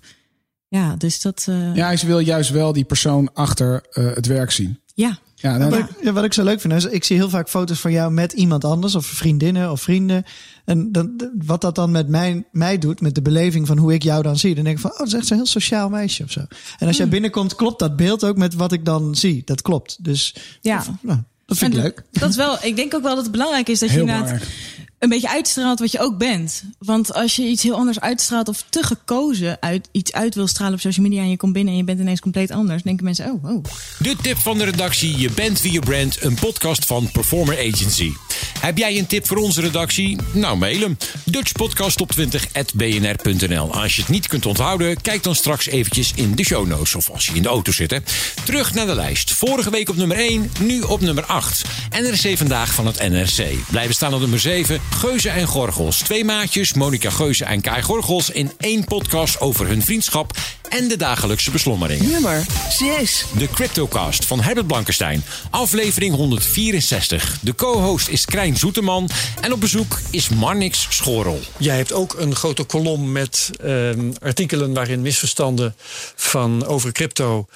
ja, 0.68 0.96
dus 0.96 1.20
dat. 1.20 1.44
eh, 1.48 1.74
Ja, 1.74 1.96
ze 1.96 2.06
wil 2.06 2.18
juist 2.18 2.50
wel 2.50 2.72
die 2.72 2.84
persoon 2.84 3.34
achter 3.34 3.84
eh, 3.90 4.14
het 4.14 4.26
werk 4.26 4.50
zien. 4.50 4.78
ja. 4.94 5.18
Ja, 5.40 5.56
nou, 5.56 5.70
Wat, 5.70 5.78
ik, 5.78 6.11
wat 6.11 6.25
ik 6.25 6.32
zo 6.32 6.44
leuk 6.44 6.61
vind, 6.61 6.73
is 6.73 6.85
ik 6.85 7.04
zie 7.04 7.16
heel 7.16 7.28
vaak 7.28 7.49
foto's 7.49 7.80
van 7.80 7.92
jou 7.92 8.12
met 8.12 8.32
iemand 8.32 8.64
anders, 8.64 8.94
of 8.94 9.06
vriendinnen 9.06 9.70
of 9.70 9.80
vrienden. 9.82 10.25
En 10.64 10.92
dan, 10.92 11.30
wat 11.44 11.61
dat 11.61 11.75
dan 11.75 11.90
met 11.90 12.09
mij, 12.09 12.44
mij 12.52 12.78
doet, 12.78 13.00
met 13.00 13.14
de 13.14 13.23
beleving 13.23 13.66
van 13.66 13.78
hoe 13.78 13.94
ik 13.94 14.02
jou 14.02 14.23
dan 14.23 14.38
zie, 14.38 14.54
dan 14.54 14.64
denk 14.64 14.76
ik 14.76 14.82
van, 14.82 14.90
oh, 14.92 14.99
dat 14.99 15.06
is 15.06 15.14
echt 15.14 15.26
zo'n 15.26 15.37
heel 15.37 15.47
sociaal 15.47 15.88
meisje 15.88 16.23
of 16.23 16.30
zo. 16.30 16.40
En 16.78 16.87
als 16.87 16.97
jij 16.97 17.09
binnenkomt, 17.09 17.54
klopt 17.54 17.78
dat 17.78 17.97
beeld 17.97 18.25
ook 18.25 18.37
met 18.37 18.54
wat 18.54 18.73
ik 18.73 18.85
dan 18.85 19.14
zie. 19.14 19.42
Dat 19.44 19.62
klopt. 19.62 20.04
Dus 20.04 20.35
Ja. 20.61 20.85
nou, 21.00 21.18
dat 21.47 21.59
vind 21.59 21.73
ik 21.73 21.78
En 21.78 21.85
leuk. 21.85 22.02
Dat 22.11 22.30
is 22.30 22.37
wel, 22.37 22.59
ik 22.62 22.76
denk 22.76 22.94
ook 22.94 23.02
wel 23.02 23.14
dat 23.14 23.23
het 23.23 23.32
belangrijk 23.32 23.68
is 23.68 23.78
dat 23.78 23.88
je 23.88 23.94
Heel 23.94 24.04
inderdaad 24.04 24.26
belangrijk. 24.26 24.79
Een 25.00 25.09
beetje 25.09 25.28
uitstraalt 25.28 25.78
wat 25.78 25.92
je 25.92 26.00
ook 26.00 26.19
bent. 26.19 26.62
Want 26.78 27.14
als 27.14 27.37
je 27.37 27.42
iets 27.42 27.62
heel 27.62 27.75
anders 27.75 28.00
uitstraalt 28.00 28.49
of 28.49 28.64
te 28.69 28.83
gekozen 28.83 29.57
uit 29.61 29.88
iets 29.92 30.12
uit 30.12 30.35
wil 30.35 30.47
stralen 30.47 30.75
op 30.75 30.80
social 30.80 31.07
media 31.07 31.23
en 31.23 31.30
je 31.30 31.37
komt 31.37 31.52
binnen 31.52 31.73
en 31.73 31.78
je 31.78 31.85
bent 31.85 32.00
ineens 32.00 32.21
compleet 32.21 32.50
anders, 32.50 32.83
denken 32.83 33.04
mensen, 33.04 33.30
oh, 33.30 33.45
oh. 33.45 33.64
De 33.99 34.16
tip 34.23 34.38
van 34.38 34.59
de 34.59 34.64
redactie 34.64 35.19
Je 35.19 35.30
bent 35.30 35.61
wie 35.61 35.73
je 35.73 35.80
brandt, 35.80 36.23
een 36.23 36.35
podcast 36.35 36.85
van 36.85 37.11
Performer 37.12 37.59
Agency. 37.59 38.12
Heb 38.59 38.78
jij 38.78 38.99
een 38.99 39.07
tip 39.07 39.26
voor 39.26 39.37
onze 39.37 39.61
redactie? 39.61 40.19
Nou, 40.33 40.57
mail 40.57 40.80
hem. 40.80 40.97
dutchpodcasttop20.bnr.nl 41.25 43.75
Als 43.75 43.97
je 43.97 44.00
het 44.00 44.11
niet 44.11 44.26
kunt 44.26 44.47
onthouden, 44.47 45.00
kijk 45.00 45.23
dan 45.23 45.35
straks 45.35 45.66
eventjes 45.66 46.12
in 46.14 46.35
de 46.35 46.45
show 46.45 46.66
notes. 46.66 46.95
Of 46.95 47.11
als 47.11 47.26
je 47.26 47.33
in 47.33 47.42
de 47.42 47.49
auto 47.49 47.73
zit. 47.73 48.00
Terug 48.45 48.75
naar 48.75 48.87
de 48.87 48.95
lijst. 48.95 49.33
Vorige 49.33 49.71
week 49.71 49.88
op 49.88 49.97
nummer 49.97 50.16
1, 50.16 50.50
nu 50.61 50.80
op 50.80 51.00
nummer 51.00 51.25
8. 51.25 51.64
NRC 51.90 52.37
Vandaag 52.37 52.75
van 52.75 52.87
het 52.87 53.09
NRC. 53.09 53.54
Blijven 53.71 53.95
staan 53.95 54.14
op 54.14 54.21
nummer 54.21 54.40
7, 54.40 54.80
Geuze 54.90 55.28
en 55.28 55.47
Gorgels. 55.47 55.99
Twee 55.99 56.25
maatjes, 56.25 56.73
Monica 56.73 57.11
Geuze 57.11 57.44
en 57.44 57.61
Kai 57.61 57.82
Gorgels... 57.82 58.30
in 58.30 58.52
één 58.59 58.85
podcast 58.85 59.40
over 59.40 59.66
hun 59.66 59.82
vriendschap 59.82 60.37
en 60.68 60.88
de 60.88 60.97
dagelijkse 60.97 61.50
beslommeringen. 61.50 62.11
Nummer 62.11 62.44
6. 62.70 63.25
De 63.38 63.49
Cryptocast 63.49 64.25
van 64.25 64.40
Herbert 64.40 64.66
Blankenstein. 64.66 65.25
Aflevering 65.50 66.14
164. 66.14 67.38
De 67.40 67.54
co-host 67.54 68.09
is 68.09 68.25
Krijn 68.25 68.56
Zoeteman. 68.56 69.09
En 69.40 69.52
op 69.52 69.61
bezoek 69.61 69.99
is 70.11 70.28
Marnix 70.28 70.87
Schorel. 70.90 71.40
Jij 71.56 71.76
hebt 71.76 71.92
ook 71.92 72.14
een 72.18 72.35
grote 72.35 72.62
kolom 72.64 73.12
met 73.12 73.50
ehm, 73.64 74.11
artikelen 74.23 74.75
waarin 74.75 75.00
misverstanden 75.02 75.75
van 76.14 76.66
over 76.66 76.92
crypto, 76.92 77.47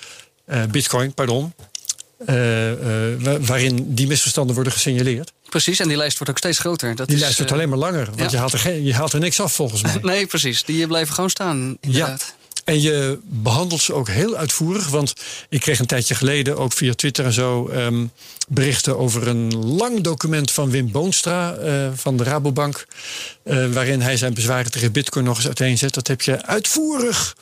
eh, 0.47 0.63
bitcoin, 0.71 1.15
pardon. 1.15 1.53
eh, 2.27 2.71
eh, 2.73 3.21
wa- 3.23 3.41
waarin 3.41 3.95
die 3.95 4.07
misverstanden 4.07 4.55
worden 4.55 4.73
gesignaleerd. 4.73 5.33
Precies, 5.55 5.81
en 5.81 5.89
die 5.89 5.97
lijst 5.97 6.19
wordt 6.19 6.33
ook 6.33 6.39
steeds 6.39 6.59
groter. 6.59 6.95
Dat 6.95 7.07
die 7.07 7.17
is, 7.17 7.23
lijst 7.23 7.37
wordt 7.37 7.53
eh, 7.53 7.59
alleen 7.59 7.69
maar 7.69 7.79
langer, 7.79 8.05
want 8.05 8.19
ja. 8.21 8.29
je, 8.31 8.37
haalt 8.37 8.53
er 8.53 8.59
geen, 8.59 8.85
je 8.85 8.95
haalt 8.95 9.13
er 9.13 9.21
niks 9.21 9.41
af 9.41 9.53
volgens 9.53 9.83
mij. 9.83 9.99
Nee, 10.03 10.27
precies. 10.27 10.65
Die 10.65 10.87
blijven 10.87 11.15
gewoon 11.15 11.31
staan, 11.31 11.77
inderdaad. 11.81 12.35
En 12.65 12.81
je 12.81 13.19
behandelt 13.23 13.81
ze 13.81 13.93
ook 13.93 14.09
heel 14.09 14.37
uitvoerig. 14.37 14.89
Want 14.89 15.13
ik 15.49 15.61
kreeg 15.61 15.79
een 15.79 15.87
tijdje 15.87 16.15
geleden, 16.15 16.57
ook 16.57 16.73
via 16.73 16.95
Twitter 16.95 17.25
en 17.25 17.33
zo, 17.33 17.69
ehm, 17.69 18.07
berichten 18.49 18.99
over 18.99 19.29
een 19.29 19.67
lang 19.67 20.01
document 20.01 20.51
van 20.51 20.71
Wim 20.71 20.91
Boonstra 20.91 21.55
eh, 21.55 21.89
van 21.95 22.17
de 22.17 22.25
Rabobank. 22.25 22.87
eh, 23.43 23.67
waarin 23.73 24.01
hij 24.01 24.17
zijn 24.17 24.35
bezwaren 24.35 24.71
tegen 24.71 24.93
Bitcoin 24.93 25.25
nog 25.25 25.37
eens 25.37 25.47
uiteenzet. 25.47 25.95
Dat 25.95 26.07
heb 26.07 26.23
je 26.23 26.47
uitvoerig 26.47 27.37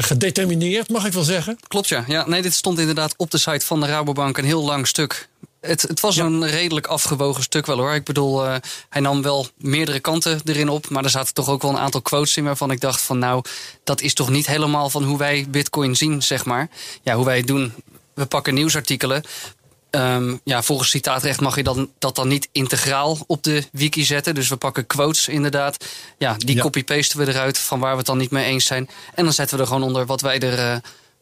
gedetermineerd, 0.00 0.88
mag 0.88 1.06
ik 1.06 1.12
wel 1.12 1.22
zeggen. 1.22 1.58
Klopt, 1.68 1.88
ja. 1.88 2.04
ja. 2.06 2.28
Nee, 2.28 2.42
dit 2.42 2.54
stond 2.54 2.78
inderdaad 2.78 3.14
op 3.16 3.30
de 3.30 3.38
site 3.38 3.66
van 3.66 3.80
de 3.80 3.86
Rabobank 3.86 4.38
een 4.38 4.44
heel 4.44 4.64
lang 4.64 4.86
stuk. 4.86 5.28
Het, 5.62 5.82
het 5.82 6.00
was 6.00 6.16
een 6.16 6.46
redelijk 6.46 6.86
afgewogen 6.86 7.42
stuk 7.42 7.66
wel 7.66 7.76
hoor. 7.76 7.94
Ik 7.94 8.04
bedoel, 8.04 8.46
eh, 8.46 8.54
hij 8.88 9.00
nam 9.00 9.22
wel 9.22 9.46
meerdere 9.56 10.00
kanten 10.00 10.40
erin 10.44 10.68
op. 10.68 10.88
Maar 10.88 11.04
er 11.04 11.10
zaten 11.10 11.34
toch 11.34 11.48
ook 11.48 11.62
wel 11.62 11.70
een 11.70 11.78
aantal 11.78 12.02
quotes 12.02 12.36
in 12.36 12.44
waarvan 12.44 12.70
ik 12.70 12.80
dacht 12.80 13.00
van 13.00 13.18
nou, 13.18 13.44
dat 13.84 14.00
is 14.00 14.14
toch 14.14 14.30
niet 14.30 14.46
helemaal 14.46 14.90
van 14.90 15.04
hoe 15.04 15.18
wij 15.18 15.46
Bitcoin 15.48 15.96
zien, 15.96 16.22
zeg 16.22 16.44
maar. 16.44 16.68
Ja, 17.02 17.14
hoe 17.14 17.24
wij 17.24 17.36
het 17.36 17.46
doen. 17.46 17.72
We 18.14 18.26
pakken 18.26 18.54
nieuwsartikelen. 18.54 19.22
Ehm, 19.90 20.36
ja, 20.44 20.62
volgens 20.62 20.90
citaatrecht 20.90 21.40
mag 21.40 21.56
je 21.56 21.62
dan, 21.62 21.90
dat 21.98 22.16
dan 22.16 22.28
niet 22.28 22.48
integraal 22.52 23.18
op 23.26 23.42
de 23.42 23.64
wiki 23.72 24.04
zetten. 24.04 24.34
Dus 24.34 24.48
we 24.48 24.56
pakken 24.56 24.86
quotes 24.86 25.28
inderdaad. 25.28 25.84
Ja, 26.18 26.34
die 26.38 26.60
copy-pasten 26.60 27.18
we 27.18 27.28
eruit 27.28 27.58
van 27.58 27.80
waar 27.80 27.90
we 27.90 27.96
het 27.96 28.06
dan 28.06 28.18
niet 28.18 28.30
mee 28.30 28.44
eens 28.44 28.66
zijn. 28.66 28.88
En 29.14 29.24
dan 29.24 29.32
zetten 29.32 29.56
we 29.56 29.62
er 29.62 29.68
gewoon 29.68 29.82
onder 29.82 30.06
wat 30.06 30.20
wij 30.20 30.38
er 30.38 30.58
eh, 30.58 30.76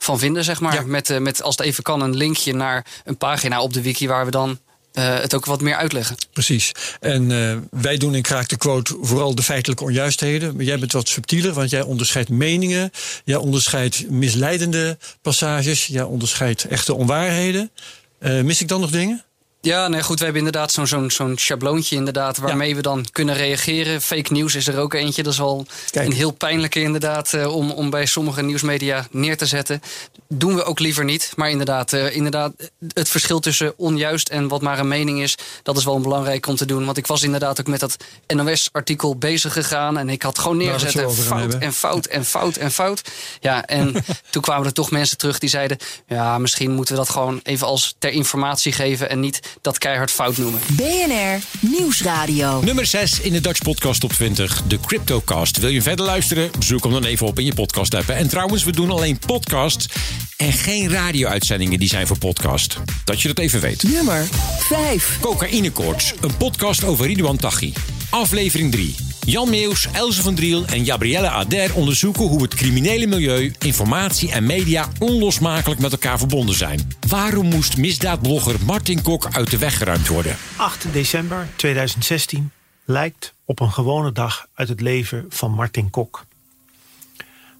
van 0.05 0.19
vinden, 0.19 0.45
zeg 0.45 0.61
maar. 0.61 0.87
Met, 0.87 1.11
eh, 1.11 1.19
met, 1.19 1.43
als 1.43 1.57
het 1.57 1.67
even 1.67 1.83
kan, 1.83 2.01
een 2.01 2.17
linkje 2.17 2.55
naar 2.55 2.87
een 3.05 3.17
pagina 3.17 3.63
op 3.63 3.73
de 3.73 3.83
wiki 3.83 4.09
waar 4.09 4.25
we 4.25 4.31
dan 4.31 4.59
eh, 4.93 5.21
het 5.21 5.35
ook 5.35 5.45
wat 5.45 5.61
meer 5.61 5.77
uitleggen. 5.77 6.17
Precies. 6.33 6.73
En 7.01 7.31
eh, 7.31 7.81
wij 7.81 7.97
doen 7.97 8.15
in 8.15 8.23
Kraak 8.23 8.49
de 8.49 8.57
Quote 8.57 8.97
vooral 9.01 9.35
de 9.35 9.43
feitelijke 9.43 9.85
onjuistheden. 9.85 10.57
Maar 10.57 10.65
jij 10.65 10.79
bent 10.79 10.93
wat 10.93 11.09
subtieler, 11.09 11.53
want 11.53 11.71
jij 11.71 11.83
onderscheidt 11.83 12.29
meningen. 12.29 12.91
Jij 13.25 13.37
onderscheidt 13.37 14.11
misleidende 14.11 14.99
passages. 15.23 15.87
Jij 15.87 16.03
onderscheidt 16.03 16.65
echte 16.65 16.95
onwaarheden. 16.95 17.71
Eh, 18.19 18.41
mis 18.41 18.61
ik 18.61 18.69
dan 18.69 18.81
nog 18.81 18.91
dingen? 18.91 19.25
Ja, 19.63 19.89
nee, 19.89 20.03
goed. 20.03 20.19
We 20.19 20.25
hebben 20.25 20.45
inderdaad 20.45 20.73
zo'n 20.73 20.87
zo'n 20.87 21.11
zo'n 21.11 21.39
schabloontje 21.39 21.97
inderdaad, 21.97 22.37
waarmee 22.37 22.75
we 22.75 22.83
dan 22.83 23.07
kunnen 23.13 23.35
reageren. 23.35 24.01
Fake 24.01 24.33
news 24.33 24.55
is 24.55 24.67
er 24.67 24.79
ook 24.79 24.95
eentje. 24.95 25.23
Dat 25.23 25.33
is 25.33 25.39
wel 25.39 25.67
een 25.93 26.13
heel 26.13 26.31
pijnlijke 26.31 26.81
inderdaad 26.81 27.35
eh, 27.35 27.57
om, 27.57 27.71
om 27.71 27.91
bij 27.91 28.07
sommige 28.07 28.43
nieuwsmedia 28.43 29.07
neer 29.11 29.37
te 29.37 29.47
zetten. 29.47 29.83
Doen 30.29 30.55
we 30.55 30.65
ook 30.65 30.79
liever 30.79 31.05
niet. 31.05 31.33
Maar 31.37 31.51
inderdaad, 31.51 31.93
eh, 31.93 32.17
inderdaad, 32.17 32.53
het 32.93 33.09
verschil 33.09 33.41
tussen 33.41 33.73
onjuist 33.77 34.29
en 34.29 34.49
wat 34.49 34.63
maar 34.63 34.79
een 34.79 34.89
mening 34.89 35.23
is... 35.23 35.35
dat 35.63 35.77
is 35.77 35.85
wel 35.85 36.01
belangrijk 36.01 36.47
om 36.47 36.57
te 36.57 36.67
doen. 36.67 36.85
Want 36.85 36.97
ik 36.97 37.07
was 37.07 37.23
inderdaad 37.23 37.61
ook 37.61 37.67
met 37.67 37.81
dat 37.81 37.97
NOS-artikel 38.27 39.17
bezig 39.17 39.53
gegaan... 39.53 39.99
en 39.99 40.09
ik 40.09 40.23
had 40.23 40.39
gewoon 40.39 40.57
neergezet 40.57 41.13
fout 41.13 41.55
en 41.55 41.73
fout 41.73 42.07
en 42.07 42.25
fout 42.25 42.57
en 42.57 42.71
fout. 42.71 43.03
Ja, 43.41 43.67
en 43.67 44.05
toen 44.31 44.43
kwamen 44.43 44.67
er 44.67 44.73
toch 44.73 44.91
mensen 44.91 45.19
terug 45.19 45.39
die 45.39 45.49
zeiden... 45.49 45.79
ja, 46.07 46.39
misschien 46.39 46.71
moeten 46.71 46.95
we 46.95 47.01
dat 47.01 47.11
gewoon 47.11 47.41
even 47.43 47.67
als 47.67 47.95
ter 47.99 48.11
informatie 48.11 48.73
geven... 48.73 49.11
en 49.11 49.21
niet 49.21 49.50
dat 49.61 49.79
keihard 49.79 50.11
fout 50.11 50.37
noemen. 50.37 50.61
BNR 50.73 51.39
Nieuwsradio. 51.61 52.61
Nummer 52.61 52.87
6 52.87 53.21
in 53.21 53.33
de 53.33 53.41
Dutch 53.41 53.63
Podcast 53.63 54.01
Top 54.01 54.13
20, 54.13 54.63
de 54.67 54.81
Cryptocast. 54.81 55.59
Wil 55.59 55.69
je 55.69 55.83
verder 55.83 56.05
luisteren? 56.05 56.51
Zoek 56.59 56.83
hem 56.83 56.93
dan 56.93 57.05
even 57.05 57.27
op 57.27 57.39
in 57.39 57.45
je 57.45 57.55
podcast 57.55 57.95
app. 57.95 58.09
En 58.09 58.29
trouwens, 58.29 58.65
we 58.65 58.73
doen 58.73 58.91
alleen 58.91 59.19
podcasts 59.27 59.89
en 60.37 60.53
geen 60.53 60.91
radio-uitzendingen 60.91 61.79
die 61.79 61.89
zijn 61.89 62.07
voor 62.07 62.19
podcast. 62.19 62.77
Dat 63.05 63.21
je 63.21 63.29
dat 63.29 63.39
even 63.39 63.61
weet. 63.61 63.83
Nummer 63.83 64.27
5. 64.59 65.19
Cocaïnekoorts, 65.21 66.15
een 66.21 66.37
podcast 66.37 66.85
over 66.85 67.07
Ridouan 67.07 67.37
Taghi. 67.37 67.73
Aflevering 68.11 68.73
3. 68.73 68.95
Jan 69.25 69.51
Meeuws, 69.51 69.89
Elze 69.93 70.23
van 70.23 70.35
Driel 70.35 70.65
en 70.67 70.85
Gabrielle 70.85 71.29
Ader 71.29 71.75
onderzoeken 71.75 72.27
hoe 72.27 72.43
het 72.43 72.55
criminele 72.55 73.07
milieu, 73.07 73.53
informatie 73.59 74.33
en 74.33 74.47
media 74.47 74.89
onlosmakelijk 74.99 75.81
met 75.81 75.93
elkaar 75.93 76.19
verbonden 76.19 76.55
zijn. 76.55 76.95
Waarom 77.09 77.47
moest 77.47 77.77
misdaadblogger 77.77 78.57
Martin 78.65 79.03
Kok 79.03 79.29
uit 79.33 79.51
de 79.51 79.59
weg 79.59 79.77
geruimd 79.77 80.09
worden? 80.09 80.37
8 80.57 80.93
december 80.93 81.49
2016 81.57 82.51
lijkt 82.85 83.35
op 83.45 83.61
een 83.61 83.73
gewone 83.73 84.13
dag 84.13 84.47
uit 84.55 84.69
het 84.69 84.81
leven 84.81 85.27
van 85.29 85.51
Martin 85.51 85.91
Kok. 85.91 86.25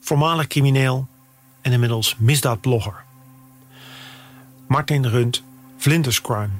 Voormalig 0.01 0.47
crimineel 0.47 1.07
en 1.61 1.73
inmiddels 1.73 2.17
misdaadblogger. 2.19 3.05
Martin 4.69 5.07
runt 5.07 5.43
Flinders 5.79 6.21
Crime, 6.21 6.51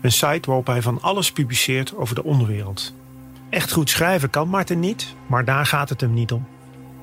een 0.00 0.12
site 0.12 0.42
waarop 0.44 0.66
hij 0.66 0.82
van 0.82 1.02
alles 1.02 1.32
publiceert 1.32 1.96
over 1.96 2.14
de 2.14 2.24
onderwereld. 2.24 2.92
Echt 3.50 3.72
goed 3.72 3.90
schrijven 3.90 4.30
kan 4.30 4.48
Martin 4.48 4.80
niet, 4.80 5.14
maar 5.26 5.44
daar 5.44 5.66
gaat 5.66 5.88
het 5.88 6.00
hem 6.00 6.14
niet 6.14 6.32
om. 6.32 6.46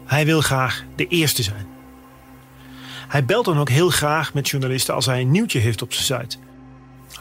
Hij 0.06 0.26
wil 0.26 0.42
graag 0.42 0.84
de 0.96 1.08
eerste 1.08 1.44
zijn. 1.44 1.68
Hij 3.08 3.26
belt 3.26 3.46
dan 3.46 3.60
ook 3.60 3.70
heel 3.70 3.90
graag 3.90 4.34
met 4.34 4.50
journalisten 4.50 4.94
als 4.94 5.06
hij 5.06 5.22
een 5.22 5.32
nieuwtje 5.32 5.60
heeft 5.60 5.82
op 5.82 5.94
zijn 5.94 6.22
site. 6.22 6.38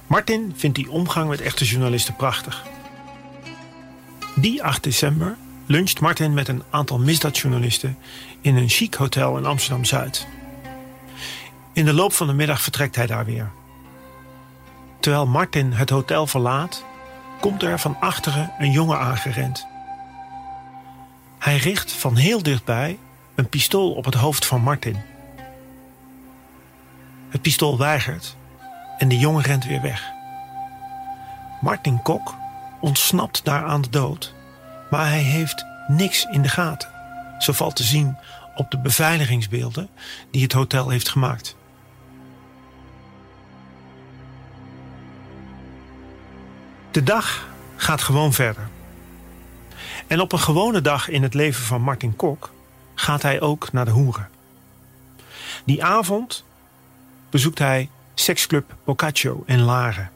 Martin 0.06 0.52
vindt 0.56 0.76
die 0.76 0.90
omgang 0.90 1.28
met 1.28 1.40
echte 1.40 1.64
journalisten 1.64 2.16
prachtig. 2.16 2.62
Die 4.34 4.62
8 4.62 4.82
december 4.82 5.36
luncht 5.66 6.00
Martin 6.00 6.34
met 6.34 6.48
een 6.48 6.62
aantal 6.70 6.98
misdaadjournalisten 6.98 7.98
in 8.40 8.56
een 8.56 8.68
chic 8.68 8.94
hotel 8.94 9.36
in 9.36 9.46
Amsterdam 9.46 9.84
Zuid. 9.84 10.26
In 11.72 11.84
de 11.84 11.92
loop 11.92 12.12
van 12.12 12.26
de 12.26 12.32
middag 12.32 12.60
vertrekt 12.60 12.96
hij 12.96 13.06
daar 13.06 13.24
weer. 13.24 13.50
Terwijl 15.00 15.26
Martin 15.26 15.72
het 15.72 15.90
hotel 15.90 16.26
verlaat, 16.26 16.84
komt 17.44 17.62
er 17.62 17.78
van 17.78 17.96
achteren 18.00 18.52
een 18.58 18.70
jongen 18.70 18.98
aangerend. 18.98 19.66
Hij 21.38 21.56
richt 21.56 21.92
van 21.92 22.16
heel 22.16 22.42
dichtbij 22.42 22.98
een 23.34 23.48
pistool 23.48 23.92
op 23.92 24.04
het 24.04 24.14
hoofd 24.14 24.46
van 24.46 24.60
Martin. 24.60 24.96
Het 27.28 27.42
pistool 27.42 27.78
weigert 27.78 28.36
en 28.98 29.08
de 29.08 29.18
jongen 29.18 29.42
rent 29.42 29.64
weer 29.64 29.82
weg. 29.82 30.10
Martin 31.60 32.02
Kok 32.02 32.34
ontsnapt 32.80 33.44
daar 33.44 33.64
aan 33.64 33.82
de 33.82 33.90
dood, 33.90 34.34
maar 34.90 35.08
hij 35.08 35.22
heeft 35.22 35.64
niks 35.88 36.24
in 36.24 36.42
de 36.42 36.48
gaten. 36.48 36.88
Zo 37.38 37.52
valt 37.52 37.76
te 37.76 37.84
zien 37.84 38.16
op 38.54 38.70
de 38.70 38.78
beveiligingsbeelden 38.78 39.88
die 40.30 40.42
het 40.42 40.52
hotel 40.52 40.88
heeft 40.88 41.08
gemaakt. 41.08 41.56
De 46.94 47.02
dag 47.02 47.48
gaat 47.76 48.02
gewoon 48.02 48.32
verder. 48.32 48.68
En 50.06 50.20
op 50.20 50.32
een 50.32 50.38
gewone 50.38 50.80
dag 50.80 51.08
in 51.08 51.22
het 51.22 51.34
leven 51.34 51.64
van 51.64 51.80
Martin 51.80 52.16
Kok 52.16 52.52
gaat 52.94 53.22
hij 53.22 53.40
ook 53.40 53.72
naar 53.72 53.84
de 53.84 53.90
hoeren. 53.90 54.28
Die 55.64 55.84
avond 55.84 56.44
bezoekt 57.30 57.58
hij 57.58 57.90
seksclub 58.14 58.74
Boccaccio 58.84 59.42
in 59.46 59.60
Laren. 59.60 60.10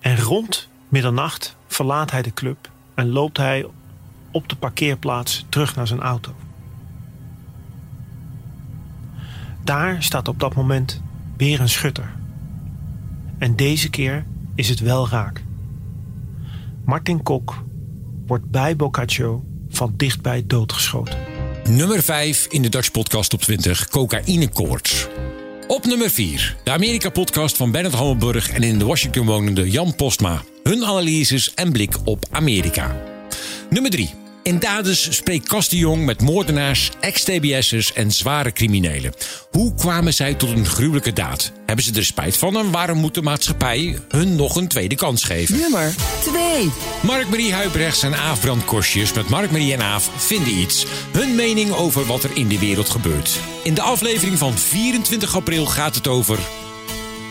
En 0.00 0.20
rond 0.20 0.68
middernacht 0.88 1.56
verlaat 1.66 2.10
hij 2.10 2.22
de 2.22 2.34
club 2.34 2.70
en 2.94 3.08
loopt 3.08 3.36
hij 3.36 3.66
op 4.30 4.48
de 4.48 4.56
parkeerplaats 4.56 5.46
terug 5.48 5.76
naar 5.76 5.86
zijn 5.86 6.00
auto. 6.00 6.34
Daar 9.64 10.02
staat 10.02 10.28
op 10.28 10.40
dat 10.40 10.54
moment 10.54 11.02
weer 11.36 11.60
een 11.60 11.68
schutter. 11.68 12.12
En 13.38 13.56
deze 13.56 13.90
keer 13.90 14.24
is 14.54 14.68
het 14.68 14.80
wel 14.80 15.08
raak. 15.08 15.42
Martin 16.90 17.22
Kok 17.22 17.64
wordt 18.26 18.50
bij 18.50 18.76
Boccaccio 18.76 19.44
van 19.68 19.94
dichtbij 19.96 20.44
doodgeschoten. 20.46 21.18
Nummer 21.68 22.02
5 22.02 22.46
in 22.46 22.62
de 22.62 22.68
Dutch 22.68 22.90
Podcast 22.90 23.32
op 23.32 23.40
20, 23.40 23.88
Cocaïnekoorts. 23.88 25.06
Op 25.66 25.84
nummer 25.84 26.10
4, 26.10 26.56
de 26.64 26.70
Amerika-podcast 26.70 27.56
van 27.56 27.70
Bernard 27.70 27.94
Hammelburg 27.94 28.50
en 28.50 28.62
in 28.62 28.78
de 28.78 28.84
Washington 28.84 29.26
wonende 29.26 29.70
Jan 29.70 29.94
Postma. 29.94 30.42
hun 30.62 30.84
analyses 30.84 31.54
en 31.54 31.72
blik 31.72 31.96
op 32.04 32.24
Amerika. 32.30 32.96
Nummer 33.68 33.90
3. 33.90 34.19
In 34.42 34.58
Dades 34.58 35.16
spreekt 35.16 35.70
de 35.70 35.76
Jong 35.76 36.04
met 36.04 36.20
moordenaars, 36.20 36.90
ex-TBS'ers 37.00 37.92
en 37.92 38.10
zware 38.10 38.52
criminelen. 38.52 39.12
Hoe 39.50 39.74
kwamen 39.74 40.14
zij 40.14 40.34
tot 40.34 40.50
een 40.50 40.66
gruwelijke 40.66 41.12
daad? 41.12 41.52
Hebben 41.66 41.84
ze 41.84 41.94
er 41.94 42.04
spijt 42.04 42.36
van 42.36 42.56
en 42.56 42.70
waarom 42.70 42.98
moet 42.98 43.14
de 43.14 43.22
maatschappij 43.22 43.98
hun 44.08 44.36
nog 44.36 44.56
een 44.56 44.68
tweede 44.68 44.94
kans 44.94 45.24
geven? 45.24 45.58
Nummer 45.58 45.94
2. 46.20 46.70
Mark-Marie 47.02 47.52
Huibrechts 47.52 48.02
en 48.02 48.14
Aaf 48.14 48.40
Brandkostjes 48.40 49.12
met 49.12 49.28
Mark-Marie 49.28 49.72
en 49.72 49.82
Aaf 49.82 50.10
vinden 50.16 50.58
iets. 50.58 50.86
Hun 51.12 51.34
mening 51.34 51.72
over 51.72 52.06
wat 52.06 52.24
er 52.24 52.36
in 52.36 52.48
de 52.48 52.58
wereld 52.58 52.88
gebeurt. 52.88 53.38
In 53.62 53.74
de 53.74 53.82
aflevering 53.82 54.38
van 54.38 54.58
24 54.58 55.36
april 55.36 55.66
gaat 55.66 55.94
het 55.94 56.08
over 56.08 56.38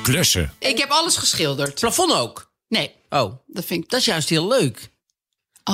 klussen. 0.04 0.54
Ik 0.60 0.78
heb 0.78 0.90
alles 0.90 1.18
geschilderd. 1.18 1.80
Plafond 1.80 2.14
ook? 2.14 2.52
Nee. 2.68 2.92
Oh, 3.10 3.34
dat 3.48 3.66
vind 3.66 3.84
ik... 3.84 3.90
Dat 3.90 4.00
is 4.00 4.06
juist 4.06 4.30
heel 4.30 4.48
leuk. 4.48 4.90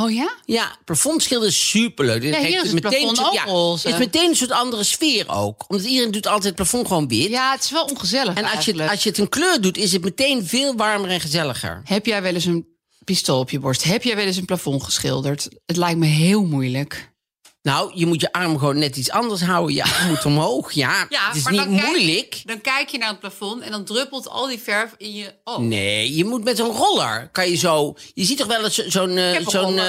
Oh 0.03 0.11
ja? 0.11 0.35
Ja, 0.45 0.75
plafondschilderen 0.85 1.53
is 1.53 1.69
superleuk. 1.69 2.23
Ja, 2.23 2.39
hier 2.39 2.63
is 2.63 2.71
het 2.71 2.81
plafond 2.81 3.09
een 3.09 3.15
soort- 3.15 3.27
ook 3.39 3.45
roze. 3.45 3.87
Het 3.87 3.99
is 3.99 4.05
meteen 4.05 4.29
een 4.29 4.35
soort 4.35 4.51
andere 4.51 4.83
sfeer 4.83 5.29
ook. 5.29 5.65
Omdat 5.67 5.85
iedereen 5.85 6.11
doet 6.11 6.25
altijd 6.27 6.43
het 6.43 6.55
plafond 6.55 6.87
gewoon 6.87 7.07
wit. 7.07 7.29
Ja, 7.29 7.51
het 7.51 7.63
is 7.63 7.71
wel 7.71 7.83
ongezellig 7.85 8.33
En 8.35 8.41
als 8.43 8.49
je, 8.51 8.55
eigenlijk. 8.55 8.89
als 8.91 9.03
je 9.03 9.09
het 9.09 9.17
een 9.17 9.29
kleur 9.29 9.61
doet, 9.61 9.77
is 9.77 9.91
het 9.91 10.03
meteen 10.03 10.45
veel 10.47 10.75
warmer 10.75 11.09
en 11.09 11.21
gezelliger. 11.21 11.81
Heb 11.83 12.05
jij 12.05 12.21
wel 12.21 12.33
eens 12.33 12.45
een 12.45 12.67
pistool 13.03 13.39
op 13.39 13.49
je 13.49 13.59
borst? 13.59 13.83
Heb 13.83 14.03
jij 14.03 14.15
wel 14.15 14.25
eens 14.25 14.37
een 14.37 14.45
plafond 14.45 14.83
geschilderd? 14.83 15.47
Het 15.65 15.77
lijkt 15.77 15.99
me 15.99 16.05
heel 16.05 16.45
moeilijk. 16.45 17.13
Nou, 17.65 17.91
je 17.93 18.05
moet 18.05 18.21
je 18.21 18.31
arm 18.31 18.57
gewoon 18.57 18.77
net 18.77 18.95
iets 18.97 19.09
anders 19.11 19.41
houden. 19.41 19.75
Je 19.75 19.83
arm 19.83 20.07
moet 20.07 20.25
omhoog. 20.25 20.71
Ja, 20.71 20.99
het 21.09 21.35
is 21.35 21.45
niet 21.45 21.59
dan 21.59 21.75
kijk- 21.75 21.85
moeilijk. 21.87 22.41
dan 22.45 22.61
kijk 22.61 22.89
je 22.89 22.97
naar 22.97 23.09
het 23.09 23.19
plafond 23.19 23.61
en 23.61 23.71
dan 23.71 23.83
druppelt 23.85 24.29
al 24.29 24.47
die 24.47 24.59
verf 24.59 24.93
in 24.97 25.13
je 25.13 25.33
oog. 25.43 25.59
Nee, 25.59 26.15
je 26.15 26.25
moet 26.25 26.43
met 26.43 26.57
zo'n 26.57 26.71
roller. 26.75 27.29
Kan 27.31 27.49
je 27.49 27.55
zo. 27.55 27.95
Je 28.13 28.23
ziet 28.25 28.37
toch 28.37 28.47
wel 28.47 28.63
eens 28.63 28.75
zo- 28.75 28.89
zo'n. 28.89 29.17
eh, 29.17 29.33
een 29.33 29.49
zo'n. 29.49 29.79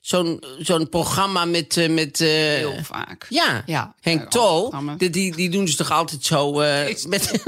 Zo'n 0.00 0.42
zo'n 0.58 0.88
programma 0.88 1.44
met. 1.44 1.76
eh, 1.76 1.88
met 1.90 2.20
eh, 2.20 2.28
Heel 2.28 2.78
vaak. 2.82 3.26
Ja, 3.28 3.62
Ja, 3.66 3.94
Henk 4.00 4.30
Tol. 4.30 4.72
Die, 4.98 5.10
die, 5.10 5.36
die 5.36 5.50
doen 5.50 5.64
dus 5.64 5.76
toch 5.76 5.90
altijd 5.90 6.24
zo. 6.24 6.60
eh, 6.60 6.94
met, 7.06 7.30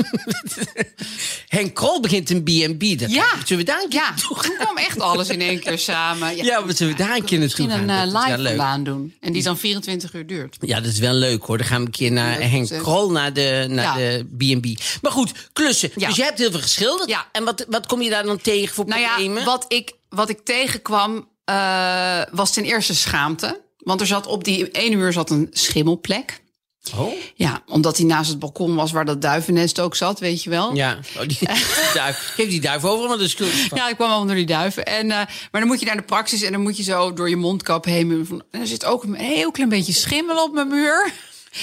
Henk 1.49 1.75
Krol 1.75 2.01
begint 2.01 2.31
een 2.31 2.43
B&B. 2.43 2.99
Dat- 2.99 3.11
Ja. 3.11 3.27
Zullen 3.45 3.65
we 3.65 3.71
daar 3.71 3.83
een 3.83 3.89
keer 3.89 3.99
Ja, 4.01 4.15
toen 4.29 4.37
kwam 4.59 4.77
echt 4.77 5.01
alles 5.01 5.29
in 5.29 5.41
één 5.41 5.61
keer 5.61 5.79
samen. 5.79 6.37
Ja, 6.37 6.61
maar 6.61 6.77
zullen 6.77 6.97
we 6.97 6.99
daar 7.03 7.17
een 7.17 7.25
keer 7.25 7.39
naartoe 7.39 7.67
Misschien 7.67 7.89
gaan? 7.89 8.09
een 8.09 8.19
live 8.19 8.39
leuk. 8.39 8.57
baan 8.57 8.85
doen. 8.85 9.15
En 9.21 9.33
die 9.33 9.43
dan 9.43 9.59
24 9.59 10.15
uur 10.15 10.27
duurt. 10.27 10.57
Ja, 10.61 10.81
dat 10.81 10.93
is 10.93 10.99
wel 10.99 11.13
leuk 11.15 11.43
hoor. 11.45 11.59
Dan 11.59 11.67
gaan 11.67 11.81
we 11.81 11.87
een 11.87 11.93
keer 11.93 12.13
naar 12.13 12.41
Henk. 12.41 12.69
Krol, 12.69 13.11
naar 13.11 13.33
de, 13.33 13.67
naar 13.69 14.01
Ja. 14.01 14.25
de 14.37 14.57
B&B. 14.59 14.81
Maar 15.03 15.13
goed, 15.13 15.33
klussen. 15.53 15.91
Dus 15.95 16.17
je 16.17 16.23
hebt 16.23 16.39
heel 16.39 16.51
veel 16.51 16.61
geschilderd. 16.61 17.09
Ja. 17.09 17.27
En 17.33 17.45
wat, 17.45 17.65
wat 17.69 17.87
kom 17.87 18.03
je 18.03 18.11
daar 18.11 18.25
dan 18.25 18.41
tegen 18.41 18.75
voor 18.75 18.87
Nou 18.87 19.05
problemen? 19.07 19.39
ja, 19.39 19.45
wat 19.45 19.65
ik, 19.69 19.93
wat 20.09 20.29
ik 20.29 20.39
tegenkwam 20.45 21.29
eh, 21.51 22.21
was 22.33 22.53
ten 22.53 22.65
eerste 22.65 22.95
schaamte. 22.95 23.61
Want 23.79 24.01
er 24.01 24.07
zat 24.07 24.27
op 24.27 24.45
die 24.45 24.71
ene 24.71 24.97
muur 24.97 25.13
zat 25.13 25.31
een 25.31 25.49
schimmelplek. 25.51 26.43
Oh? 26.97 27.13
Ja, 27.35 27.63
omdat 27.67 27.97
hij 27.97 28.07
naast 28.07 28.31
het 28.31 28.39
balkon 28.39 28.75
was 28.75 28.93
waar 28.93 29.05
dat 29.05 29.23
duivennest 29.23 29.81
ook 29.81 29.97
zat, 29.97 30.19
weet 30.19 30.43
je 30.43 30.51
wel. 30.51 30.75
Ja, 30.75 30.99
oh, 31.17 31.27
die, 31.27 31.39
duif. 31.95 32.33
Geef 32.35 32.49
die 32.49 32.61
duif 32.61 32.85
over, 32.85 33.09
maar 33.09 33.19
de 33.19 33.29
schuld. 33.29 33.53
Ja, 33.75 33.89
ik 33.89 33.97
kwam 33.97 34.27
door 34.27 34.37
die 34.37 34.47
duiven. 34.47 34.87
En, 34.87 35.11
eh, 35.11 35.17
maar 35.51 35.61
dan 35.61 35.67
moet 35.67 35.81
je 35.81 35.87
naar 35.87 35.97
de 35.97 36.03
praxis 36.03 36.43
en 36.43 36.53
dan 36.53 36.61
moet 36.61 36.77
je 36.77 36.83
zo 36.83 37.13
door 37.13 37.29
je 37.29 37.37
mondkap 37.37 37.85
heen. 37.85 38.27
En 38.51 38.61
er 38.61 38.67
zit 38.67 38.85
ook 38.85 39.03
een 39.03 39.15
heel 39.15 39.51
klein 39.51 39.69
beetje 39.69 39.93
schimmel 39.93 40.45
op 40.45 40.53
mijn 40.53 40.69
muur. 40.69 41.13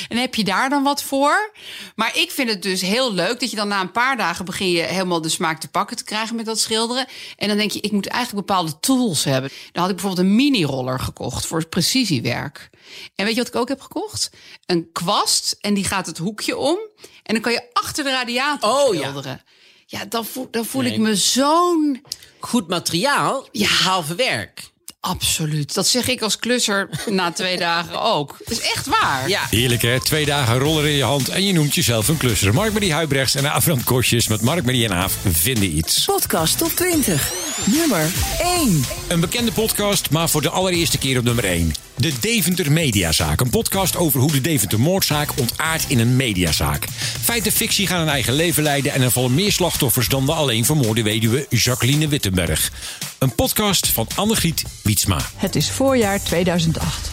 En 0.10 0.18
heb 0.18 0.36
je 0.36 0.44
daar 0.44 0.70
dan 0.70 0.84
wat 0.84 1.04
voor? 1.04 1.52
Maar 1.96 2.18
ik 2.18 2.32
vind 2.32 2.50
het 2.50 2.62
dus 2.62 2.82
heel 2.82 3.14
leuk 3.14 3.40
dat 3.40 3.50
je 3.50 3.56
dan 3.56 3.68
na 3.68 3.82
een 3.82 3.92
paar 3.92 4.18
dagen 4.18 4.46
begin 4.46 4.70
je 4.70 4.82
helemaal 4.82 5.22
de 5.22 5.30
smaak 5.30 5.60
te 5.60 5.68
pakken 5.68 5.98
te 5.98 6.04
krijgen 6.04 6.36
met 6.36 6.46
dat 6.46 6.60
schilderen. 6.60 7.08
En 7.36 7.48
dan 7.48 7.58
denk 7.58 7.72
je, 7.72 7.80
ik 7.80 7.92
moet 7.92 8.08
eigenlijk 8.08 8.48
bepaalde 8.48 8.80
tools 8.80 9.24
hebben. 9.24 9.50
Dan 9.72 9.82
had 9.82 9.92
ik 9.92 9.98
bijvoorbeeld 9.98 10.28
een 10.28 10.36
mini-roller 10.36 11.00
gekocht 11.00 11.46
voor 11.46 11.68
precisiewerk. 11.68 12.70
En 13.16 13.26
weet 13.26 13.34
je 13.36 13.40
wat 13.40 13.54
ik 13.54 13.56
ook 13.56 13.68
heb 13.68 13.82
gekocht? 13.82 14.30
Een 14.66 14.90
kwast 14.92 15.58
en 15.62 15.74
die 15.74 15.84
gaat 15.84 16.06
het 16.06 16.18
hoekje 16.18 16.58
om. 16.58 16.78
En 17.24 17.34
dan 17.34 17.42
kan 17.42 17.52
je 17.52 17.70
achter 17.74 18.04
de 18.04 18.10
radiator 18.10 18.96
schilderen. 18.96 19.42
Ja, 19.86 20.06
dan 20.06 20.26
voel, 20.26 20.48
dan 20.52 20.66
voel 20.66 20.84
ik 20.84 20.98
me 20.98 21.16
zo'n... 21.16 22.06
Goed 22.40 22.68
materiaal, 22.68 23.48
Ja. 23.52 23.68
halve 23.68 24.16
werk. 24.16 24.70
Absoluut. 25.08 25.74
Dat 25.74 25.88
zeg 25.88 26.08
ik 26.08 26.22
als 26.22 26.40
klusser 26.40 26.90
na 27.10 27.32
twee 27.32 27.58
dagen 27.58 28.02
ook. 28.02 28.36
Dat 28.46 28.60
is 28.60 28.72
echt 28.72 28.86
waar. 28.86 29.30
Ja. 29.30 29.42
Heerlijk 29.50 29.82
hè, 29.82 30.00
twee 30.00 30.26
dagen 30.26 30.60
roller 30.60 30.86
in 30.86 30.96
je 30.96 31.04
hand 31.04 31.30
en 31.30 31.46
je 31.46 31.54
noemt 31.54 31.76
jezelf 31.76 32.08
een 32.08 32.18
klusser. 32.18 32.54
Mark-Marie 32.54 32.94
Huibrechts 32.94 33.36
en 33.36 33.52
Aafrand 33.52 33.84
Kostjes 33.84 34.28
met 34.28 34.42
Mark-Marie 34.42 34.86
en 34.86 34.94
Aaf 34.94 35.14
vinden 35.32 35.78
iets. 35.78 36.06
Podcast 36.06 36.58
top 36.58 36.72
20. 36.76 37.32
Nummer 37.66 38.12
1. 38.40 38.84
Een 39.08 39.20
bekende 39.20 39.52
podcast, 39.52 40.10
maar 40.10 40.30
voor 40.30 40.42
de 40.42 40.50
allereerste 40.50 40.98
keer 40.98 41.18
op 41.18 41.24
nummer 41.24 41.46
1. 41.46 41.87
De 41.98 42.14
Deventer 42.20 42.72
Mediazaak. 42.72 43.42
Een 43.42 43.50
podcast 43.50 43.96
over 43.96 44.20
hoe 44.20 44.32
de 44.32 44.42
Deventer 44.42 44.80
moordzaak 44.80 45.30
ontaart 45.40 45.86
in 45.88 46.00
een 46.00 46.16
mediazaak. 46.16 46.88
Feit 47.22 47.46
en 47.46 47.52
fictie 47.52 47.88
gaan 47.88 48.02
een 48.02 48.08
eigen 48.08 48.34
leven 48.34 48.64
leiden 48.64 48.94
en 48.94 49.02
er 49.02 49.12
vallen 49.12 49.34
meer 49.34 49.52
slachtoffers 49.52 50.08
dan 50.08 50.26
de 50.26 50.32
alleen 50.32 50.66
vermoorde 50.66 51.04
weduwe 51.04 51.46
Jacqueline 51.50 52.08
Wittenberg. 52.08 52.72
Een 53.20 53.36
podcast 53.36 53.88
van 53.88 54.08
Annegriet 54.16 54.64
Wietsma. 54.84 55.20
Het 55.36 55.56
is 55.56 55.70
voorjaar 55.70 56.24
2008. 56.24 57.12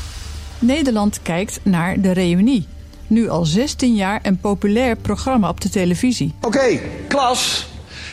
Nederland 0.58 1.20
kijkt 1.22 1.60
naar 1.62 2.00
de 2.00 2.12
reunie. 2.12 2.66
Nu 3.06 3.28
al 3.28 3.44
16 3.44 3.94
jaar 3.94 4.20
een 4.22 4.38
populair 4.38 4.96
programma 4.96 5.48
op 5.48 5.60
de 5.60 5.68
televisie. 5.68 6.34
Oké, 6.40 6.80
klas. 7.08 7.66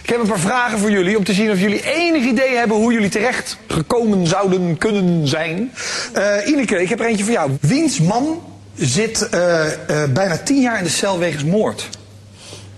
Ik 0.03 0.09
heb 0.09 0.19
een 0.19 0.27
paar 0.27 0.39
vragen 0.39 0.79
voor 0.79 0.91
jullie 0.91 1.17
om 1.17 1.23
te 1.23 1.33
zien 1.33 1.51
of 1.51 1.59
jullie 1.59 1.93
enig 1.93 2.23
idee 2.23 2.55
hebben 2.55 2.77
hoe 2.77 2.93
jullie 2.93 3.09
terecht 3.09 3.57
gekomen 3.67 4.27
zouden 4.27 4.77
kunnen 4.77 5.27
zijn. 5.27 5.71
Eh 6.13 6.47
Ineke, 6.47 6.81
ik 6.81 6.89
heb 6.89 6.99
er 6.99 7.05
eentje 7.05 7.23
voor 7.23 7.33
jou. 7.33 7.51
Wiens 7.61 7.99
man 7.99 8.41
zit 8.75 9.29
eh, 9.29 9.65
eh, 9.67 10.09
bijna 10.09 10.37
tien 10.37 10.61
jaar 10.61 10.77
in 10.77 10.83
de 10.83 10.89
cel 10.89 11.19
wegens 11.19 11.43
moord? 11.43 11.89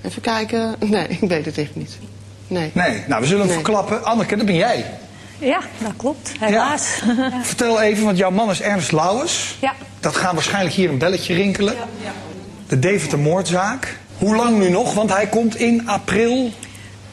Even 0.01 0.21
kijken. 0.21 0.75
Nee, 0.89 1.07
ik 1.21 1.29
weet 1.29 1.45
het 1.45 1.57
echt 1.57 1.75
niet. 1.75 1.97
Nee. 2.47 2.69
Nee, 2.73 3.03
nou 3.07 3.21
we 3.21 3.27
zullen 3.27 3.45
hem 3.47 3.55
Nee. 3.55 3.63
verklappen. 3.63 4.03
Anneke, 4.03 4.35
dat 4.35 4.45
ben 4.45 4.55
jij. 4.55 4.85
Ja, 5.39 5.59
dat 5.83 5.91
klopt. 5.97 6.31
Helaas. 6.39 6.87
Vertel 7.41 7.81
even, 7.81 8.03
want 8.05 8.17
jouw 8.17 8.31
man 8.31 8.49
is 8.49 8.61
Ernst 8.61 8.91
Lauwers. 8.91 9.57
Ja. 9.61 9.73
Dat 9.99 10.15
gaat 10.15 10.33
waarschijnlijk 10.33 10.75
hier 10.75 10.89
een 10.89 10.97
belletje 10.97 11.33
rinkelen. 11.33 11.75
De 12.67 12.79
Deventer 12.79 13.19
moordzaak. 13.19 13.97
Hoe 14.17 14.35
lang 14.35 14.59
nu 14.59 14.69
nog? 14.69 14.93
Want 14.93 15.09
hij 15.13 15.27
komt 15.27 15.55
in 15.55 15.87
april 15.87 16.51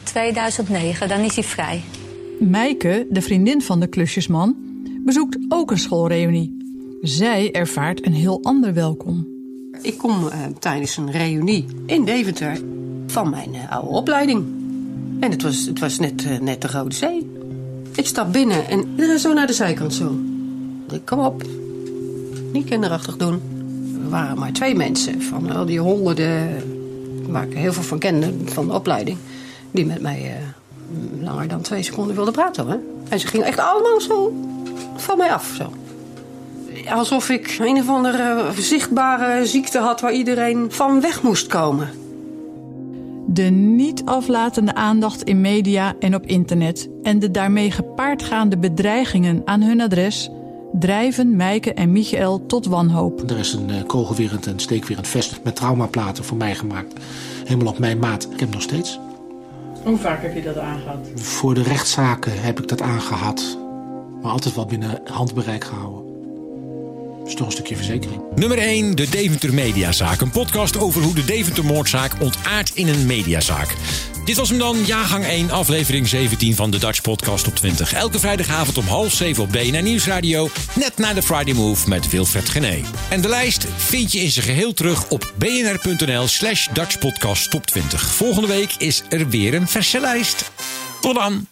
2009, 0.03 1.07
dan 1.07 1.19
is 1.19 1.35
hij 1.35 1.43
vrij. 1.43 1.81
Meike, 2.39 3.07
de 3.09 3.21
vriendin 3.21 3.61
van 3.61 3.79
de 3.79 3.87
klusjesman, 3.87 4.55
bezoekt 5.05 5.37
ook 5.49 5.71
een 5.71 5.77
schoolreunie. 5.77 6.57
Zij 7.01 7.51
ervaart 7.51 8.05
een 8.05 8.13
heel 8.13 8.39
ander 8.43 8.73
welkom. 8.73 9.27
Ik 9.81 9.97
kom 9.97 10.27
eh, 10.27 10.39
tijdens 10.59 10.97
een 10.97 11.11
reunie 11.11 11.65
in 11.85 12.05
Deventer 12.05 12.59
van 13.07 13.29
mijn 13.29 13.53
eh, 13.53 13.71
oude 13.71 13.87
opleiding. 13.87 14.45
En 15.19 15.31
het 15.31 15.41
was, 15.41 15.65
het 15.65 15.79
was 15.79 15.99
net, 15.99 16.25
eh, 16.25 16.39
net 16.39 16.61
de 16.61 16.67
Rode 16.67 16.95
Zee. 16.95 17.29
Ik 17.95 18.05
stap 18.05 18.33
binnen 18.33 18.67
en 18.67 18.89
iedereen 18.89 19.19
zo 19.19 19.33
naar 19.33 19.47
de 19.47 19.53
zijkant 19.53 19.93
zo. 19.93 20.15
Ik 20.91 21.05
kom 21.05 21.19
op. 21.19 21.43
Niet 22.51 22.65
kinderachtig 22.65 23.17
doen. 23.17 23.41
We 24.03 24.09
waren 24.09 24.39
maar 24.39 24.53
twee 24.53 24.75
mensen 24.75 25.21
van 25.21 25.51
al 25.51 25.65
die 25.65 25.79
honderden... 25.79 26.63
waar 27.27 27.47
ik 27.47 27.57
heel 27.57 27.73
veel 27.73 27.83
van 27.83 27.99
kende 27.99 28.33
van 28.45 28.67
de 28.67 28.73
opleiding... 28.73 29.17
die 29.71 29.85
met 29.85 30.01
mij 30.01 30.21
eh, 30.21 31.23
langer 31.23 31.47
dan 31.47 31.61
twee 31.61 31.83
seconden 31.83 32.15
wilden 32.15 32.33
praten. 32.33 32.67
Hè? 32.67 32.77
En 33.09 33.19
ze 33.19 33.27
gingen 33.27 33.45
echt 33.45 33.59
allemaal 33.59 34.01
zo 34.01 34.33
van 34.95 35.17
mij 35.17 35.33
af. 35.33 35.53
Zo. 35.57 35.71
Alsof 36.89 37.29
ik 37.29 37.57
een 37.59 37.77
of 37.77 37.89
andere 37.89 38.51
zichtbare 38.57 39.45
ziekte 39.45 39.79
had 39.79 40.01
waar 40.01 40.13
iedereen 40.13 40.65
van 40.69 41.01
weg 41.01 41.23
moest 41.23 41.47
komen. 41.47 41.89
De 43.27 43.43
niet 43.43 44.01
aflatende 44.05 44.75
aandacht 44.75 45.23
in 45.23 45.41
media 45.41 45.93
en 45.99 46.15
op 46.15 46.25
internet 46.25 46.89
en 47.03 47.19
de 47.19 47.31
daarmee 47.31 47.71
gepaardgaande 47.71 48.57
bedreigingen 48.57 49.41
aan 49.45 49.61
hun 49.61 49.81
adres 49.81 50.29
drijven 50.79 51.35
Meike 51.35 51.73
en 51.73 51.91
Michael 51.91 52.45
tot 52.45 52.65
wanhoop. 52.65 53.29
Er 53.29 53.37
is 53.37 53.53
een 53.53 53.69
eh, 53.69 53.85
kogelwerend 53.87 54.47
en 54.47 54.59
steekwerend 54.59 55.07
vest 55.07 55.39
met 55.43 55.55
traumaplaten 55.55 56.23
voor 56.23 56.37
mij 56.37 56.55
gemaakt. 56.55 56.93
Helemaal 57.45 57.73
op 57.73 57.79
mijn 57.79 57.99
maat. 57.99 58.23
Ik 58.23 58.29
heb 58.29 58.39
hem 58.39 58.49
nog 58.49 58.61
steeds. 58.61 58.99
Hoe 59.83 59.97
vaak 59.97 60.21
heb 60.21 60.33
je 60.35 60.41
dat 60.41 60.57
aangehad? 60.57 61.07
Voor 61.15 61.53
de 61.53 61.63
rechtszaken 61.63 62.41
heb 62.41 62.59
ik 62.59 62.67
dat 62.67 62.81
aangehad. 62.81 63.57
Maar 64.21 64.31
altijd 64.31 64.55
wel 64.55 64.65
binnen 64.65 65.01
handbereik 65.05 65.63
gehouden. 65.63 66.00
Is 67.25 67.35
toch 67.35 67.45
een 67.45 67.51
stukje 67.51 67.75
verzekering. 67.75 68.21
Nummer 68.35 68.57
1, 68.57 68.95
de 68.95 69.09
Deventer 69.09 69.53
Mediazaak. 69.53 70.21
Een 70.21 70.31
podcast 70.31 70.77
over 70.77 71.01
hoe 71.01 71.13
de 71.13 71.25
Deventer 71.25 71.65
moordzaak 71.65 72.21
ontaart 72.21 72.75
in 72.75 72.87
een 72.87 73.05
mediazaak. 73.05 73.75
Dit 74.25 74.35
was 74.35 74.49
hem 74.49 74.57
dan, 74.57 74.85
jaargang 74.85 75.25
1, 75.25 75.49
aflevering 75.49 76.07
17 76.07 76.55
van 76.55 76.71
de 76.71 76.79
Dutch 76.79 77.01
Podcast 77.01 77.47
op 77.47 77.55
20. 77.55 77.93
Elke 77.93 78.19
vrijdagavond 78.19 78.77
om 78.77 78.85
half 78.85 79.13
7 79.13 79.43
op 79.43 79.51
BNR 79.51 79.81
Nieuwsradio. 79.81 80.49
Net 80.75 80.97
na 80.97 81.13
de 81.13 81.21
Friday 81.21 81.53
Move 81.53 81.89
met 81.89 82.09
Wilfred 82.09 82.49
Gené. 82.49 82.81
En 83.09 83.21
de 83.21 83.27
lijst 83.27 83.65
vind 83.65 84.11
je 84.11 84.19
in 84.19 84.29
zijn 84.31 84.45
geheel 84.45 84.73
terug 84.73 85.09
op 85.09 85.33
bnr.nl 85.37 86.27
slash 86.27 86.67
Dutch 86.67 86.99
Podcast 86.99 87.51
Top 87.51 87.65
20. 87.65 88.01
Volgende 88.01 88.47
week 88.47 88.73
is 88.77 89.03
er 89.09 89.29
weer 89.29 89.53
een 89.53 89.67
verse 89.67 89.99
lijst. 89.99 90.51
Tot 91.01 91.15
dan! 91.15 91.47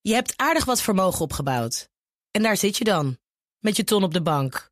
Je 0.00 0.14
hebt 0.14 0.32
aardig 0.36 0.64
wat 0.64 0.82
vermogen 0.82 1.20
opgebouwd. 1.20 1.88
En 2.30 2.42
daar 2.42 2.56
zit 2.56 2.76
je 2.78 2.84
dan, 2.84 3.18
met 3.58 3.76
je 3.76 3.84
ton 3.84 4.02
op 4.02 4.12
de 4.12 4.22
bank. 4.22 4.71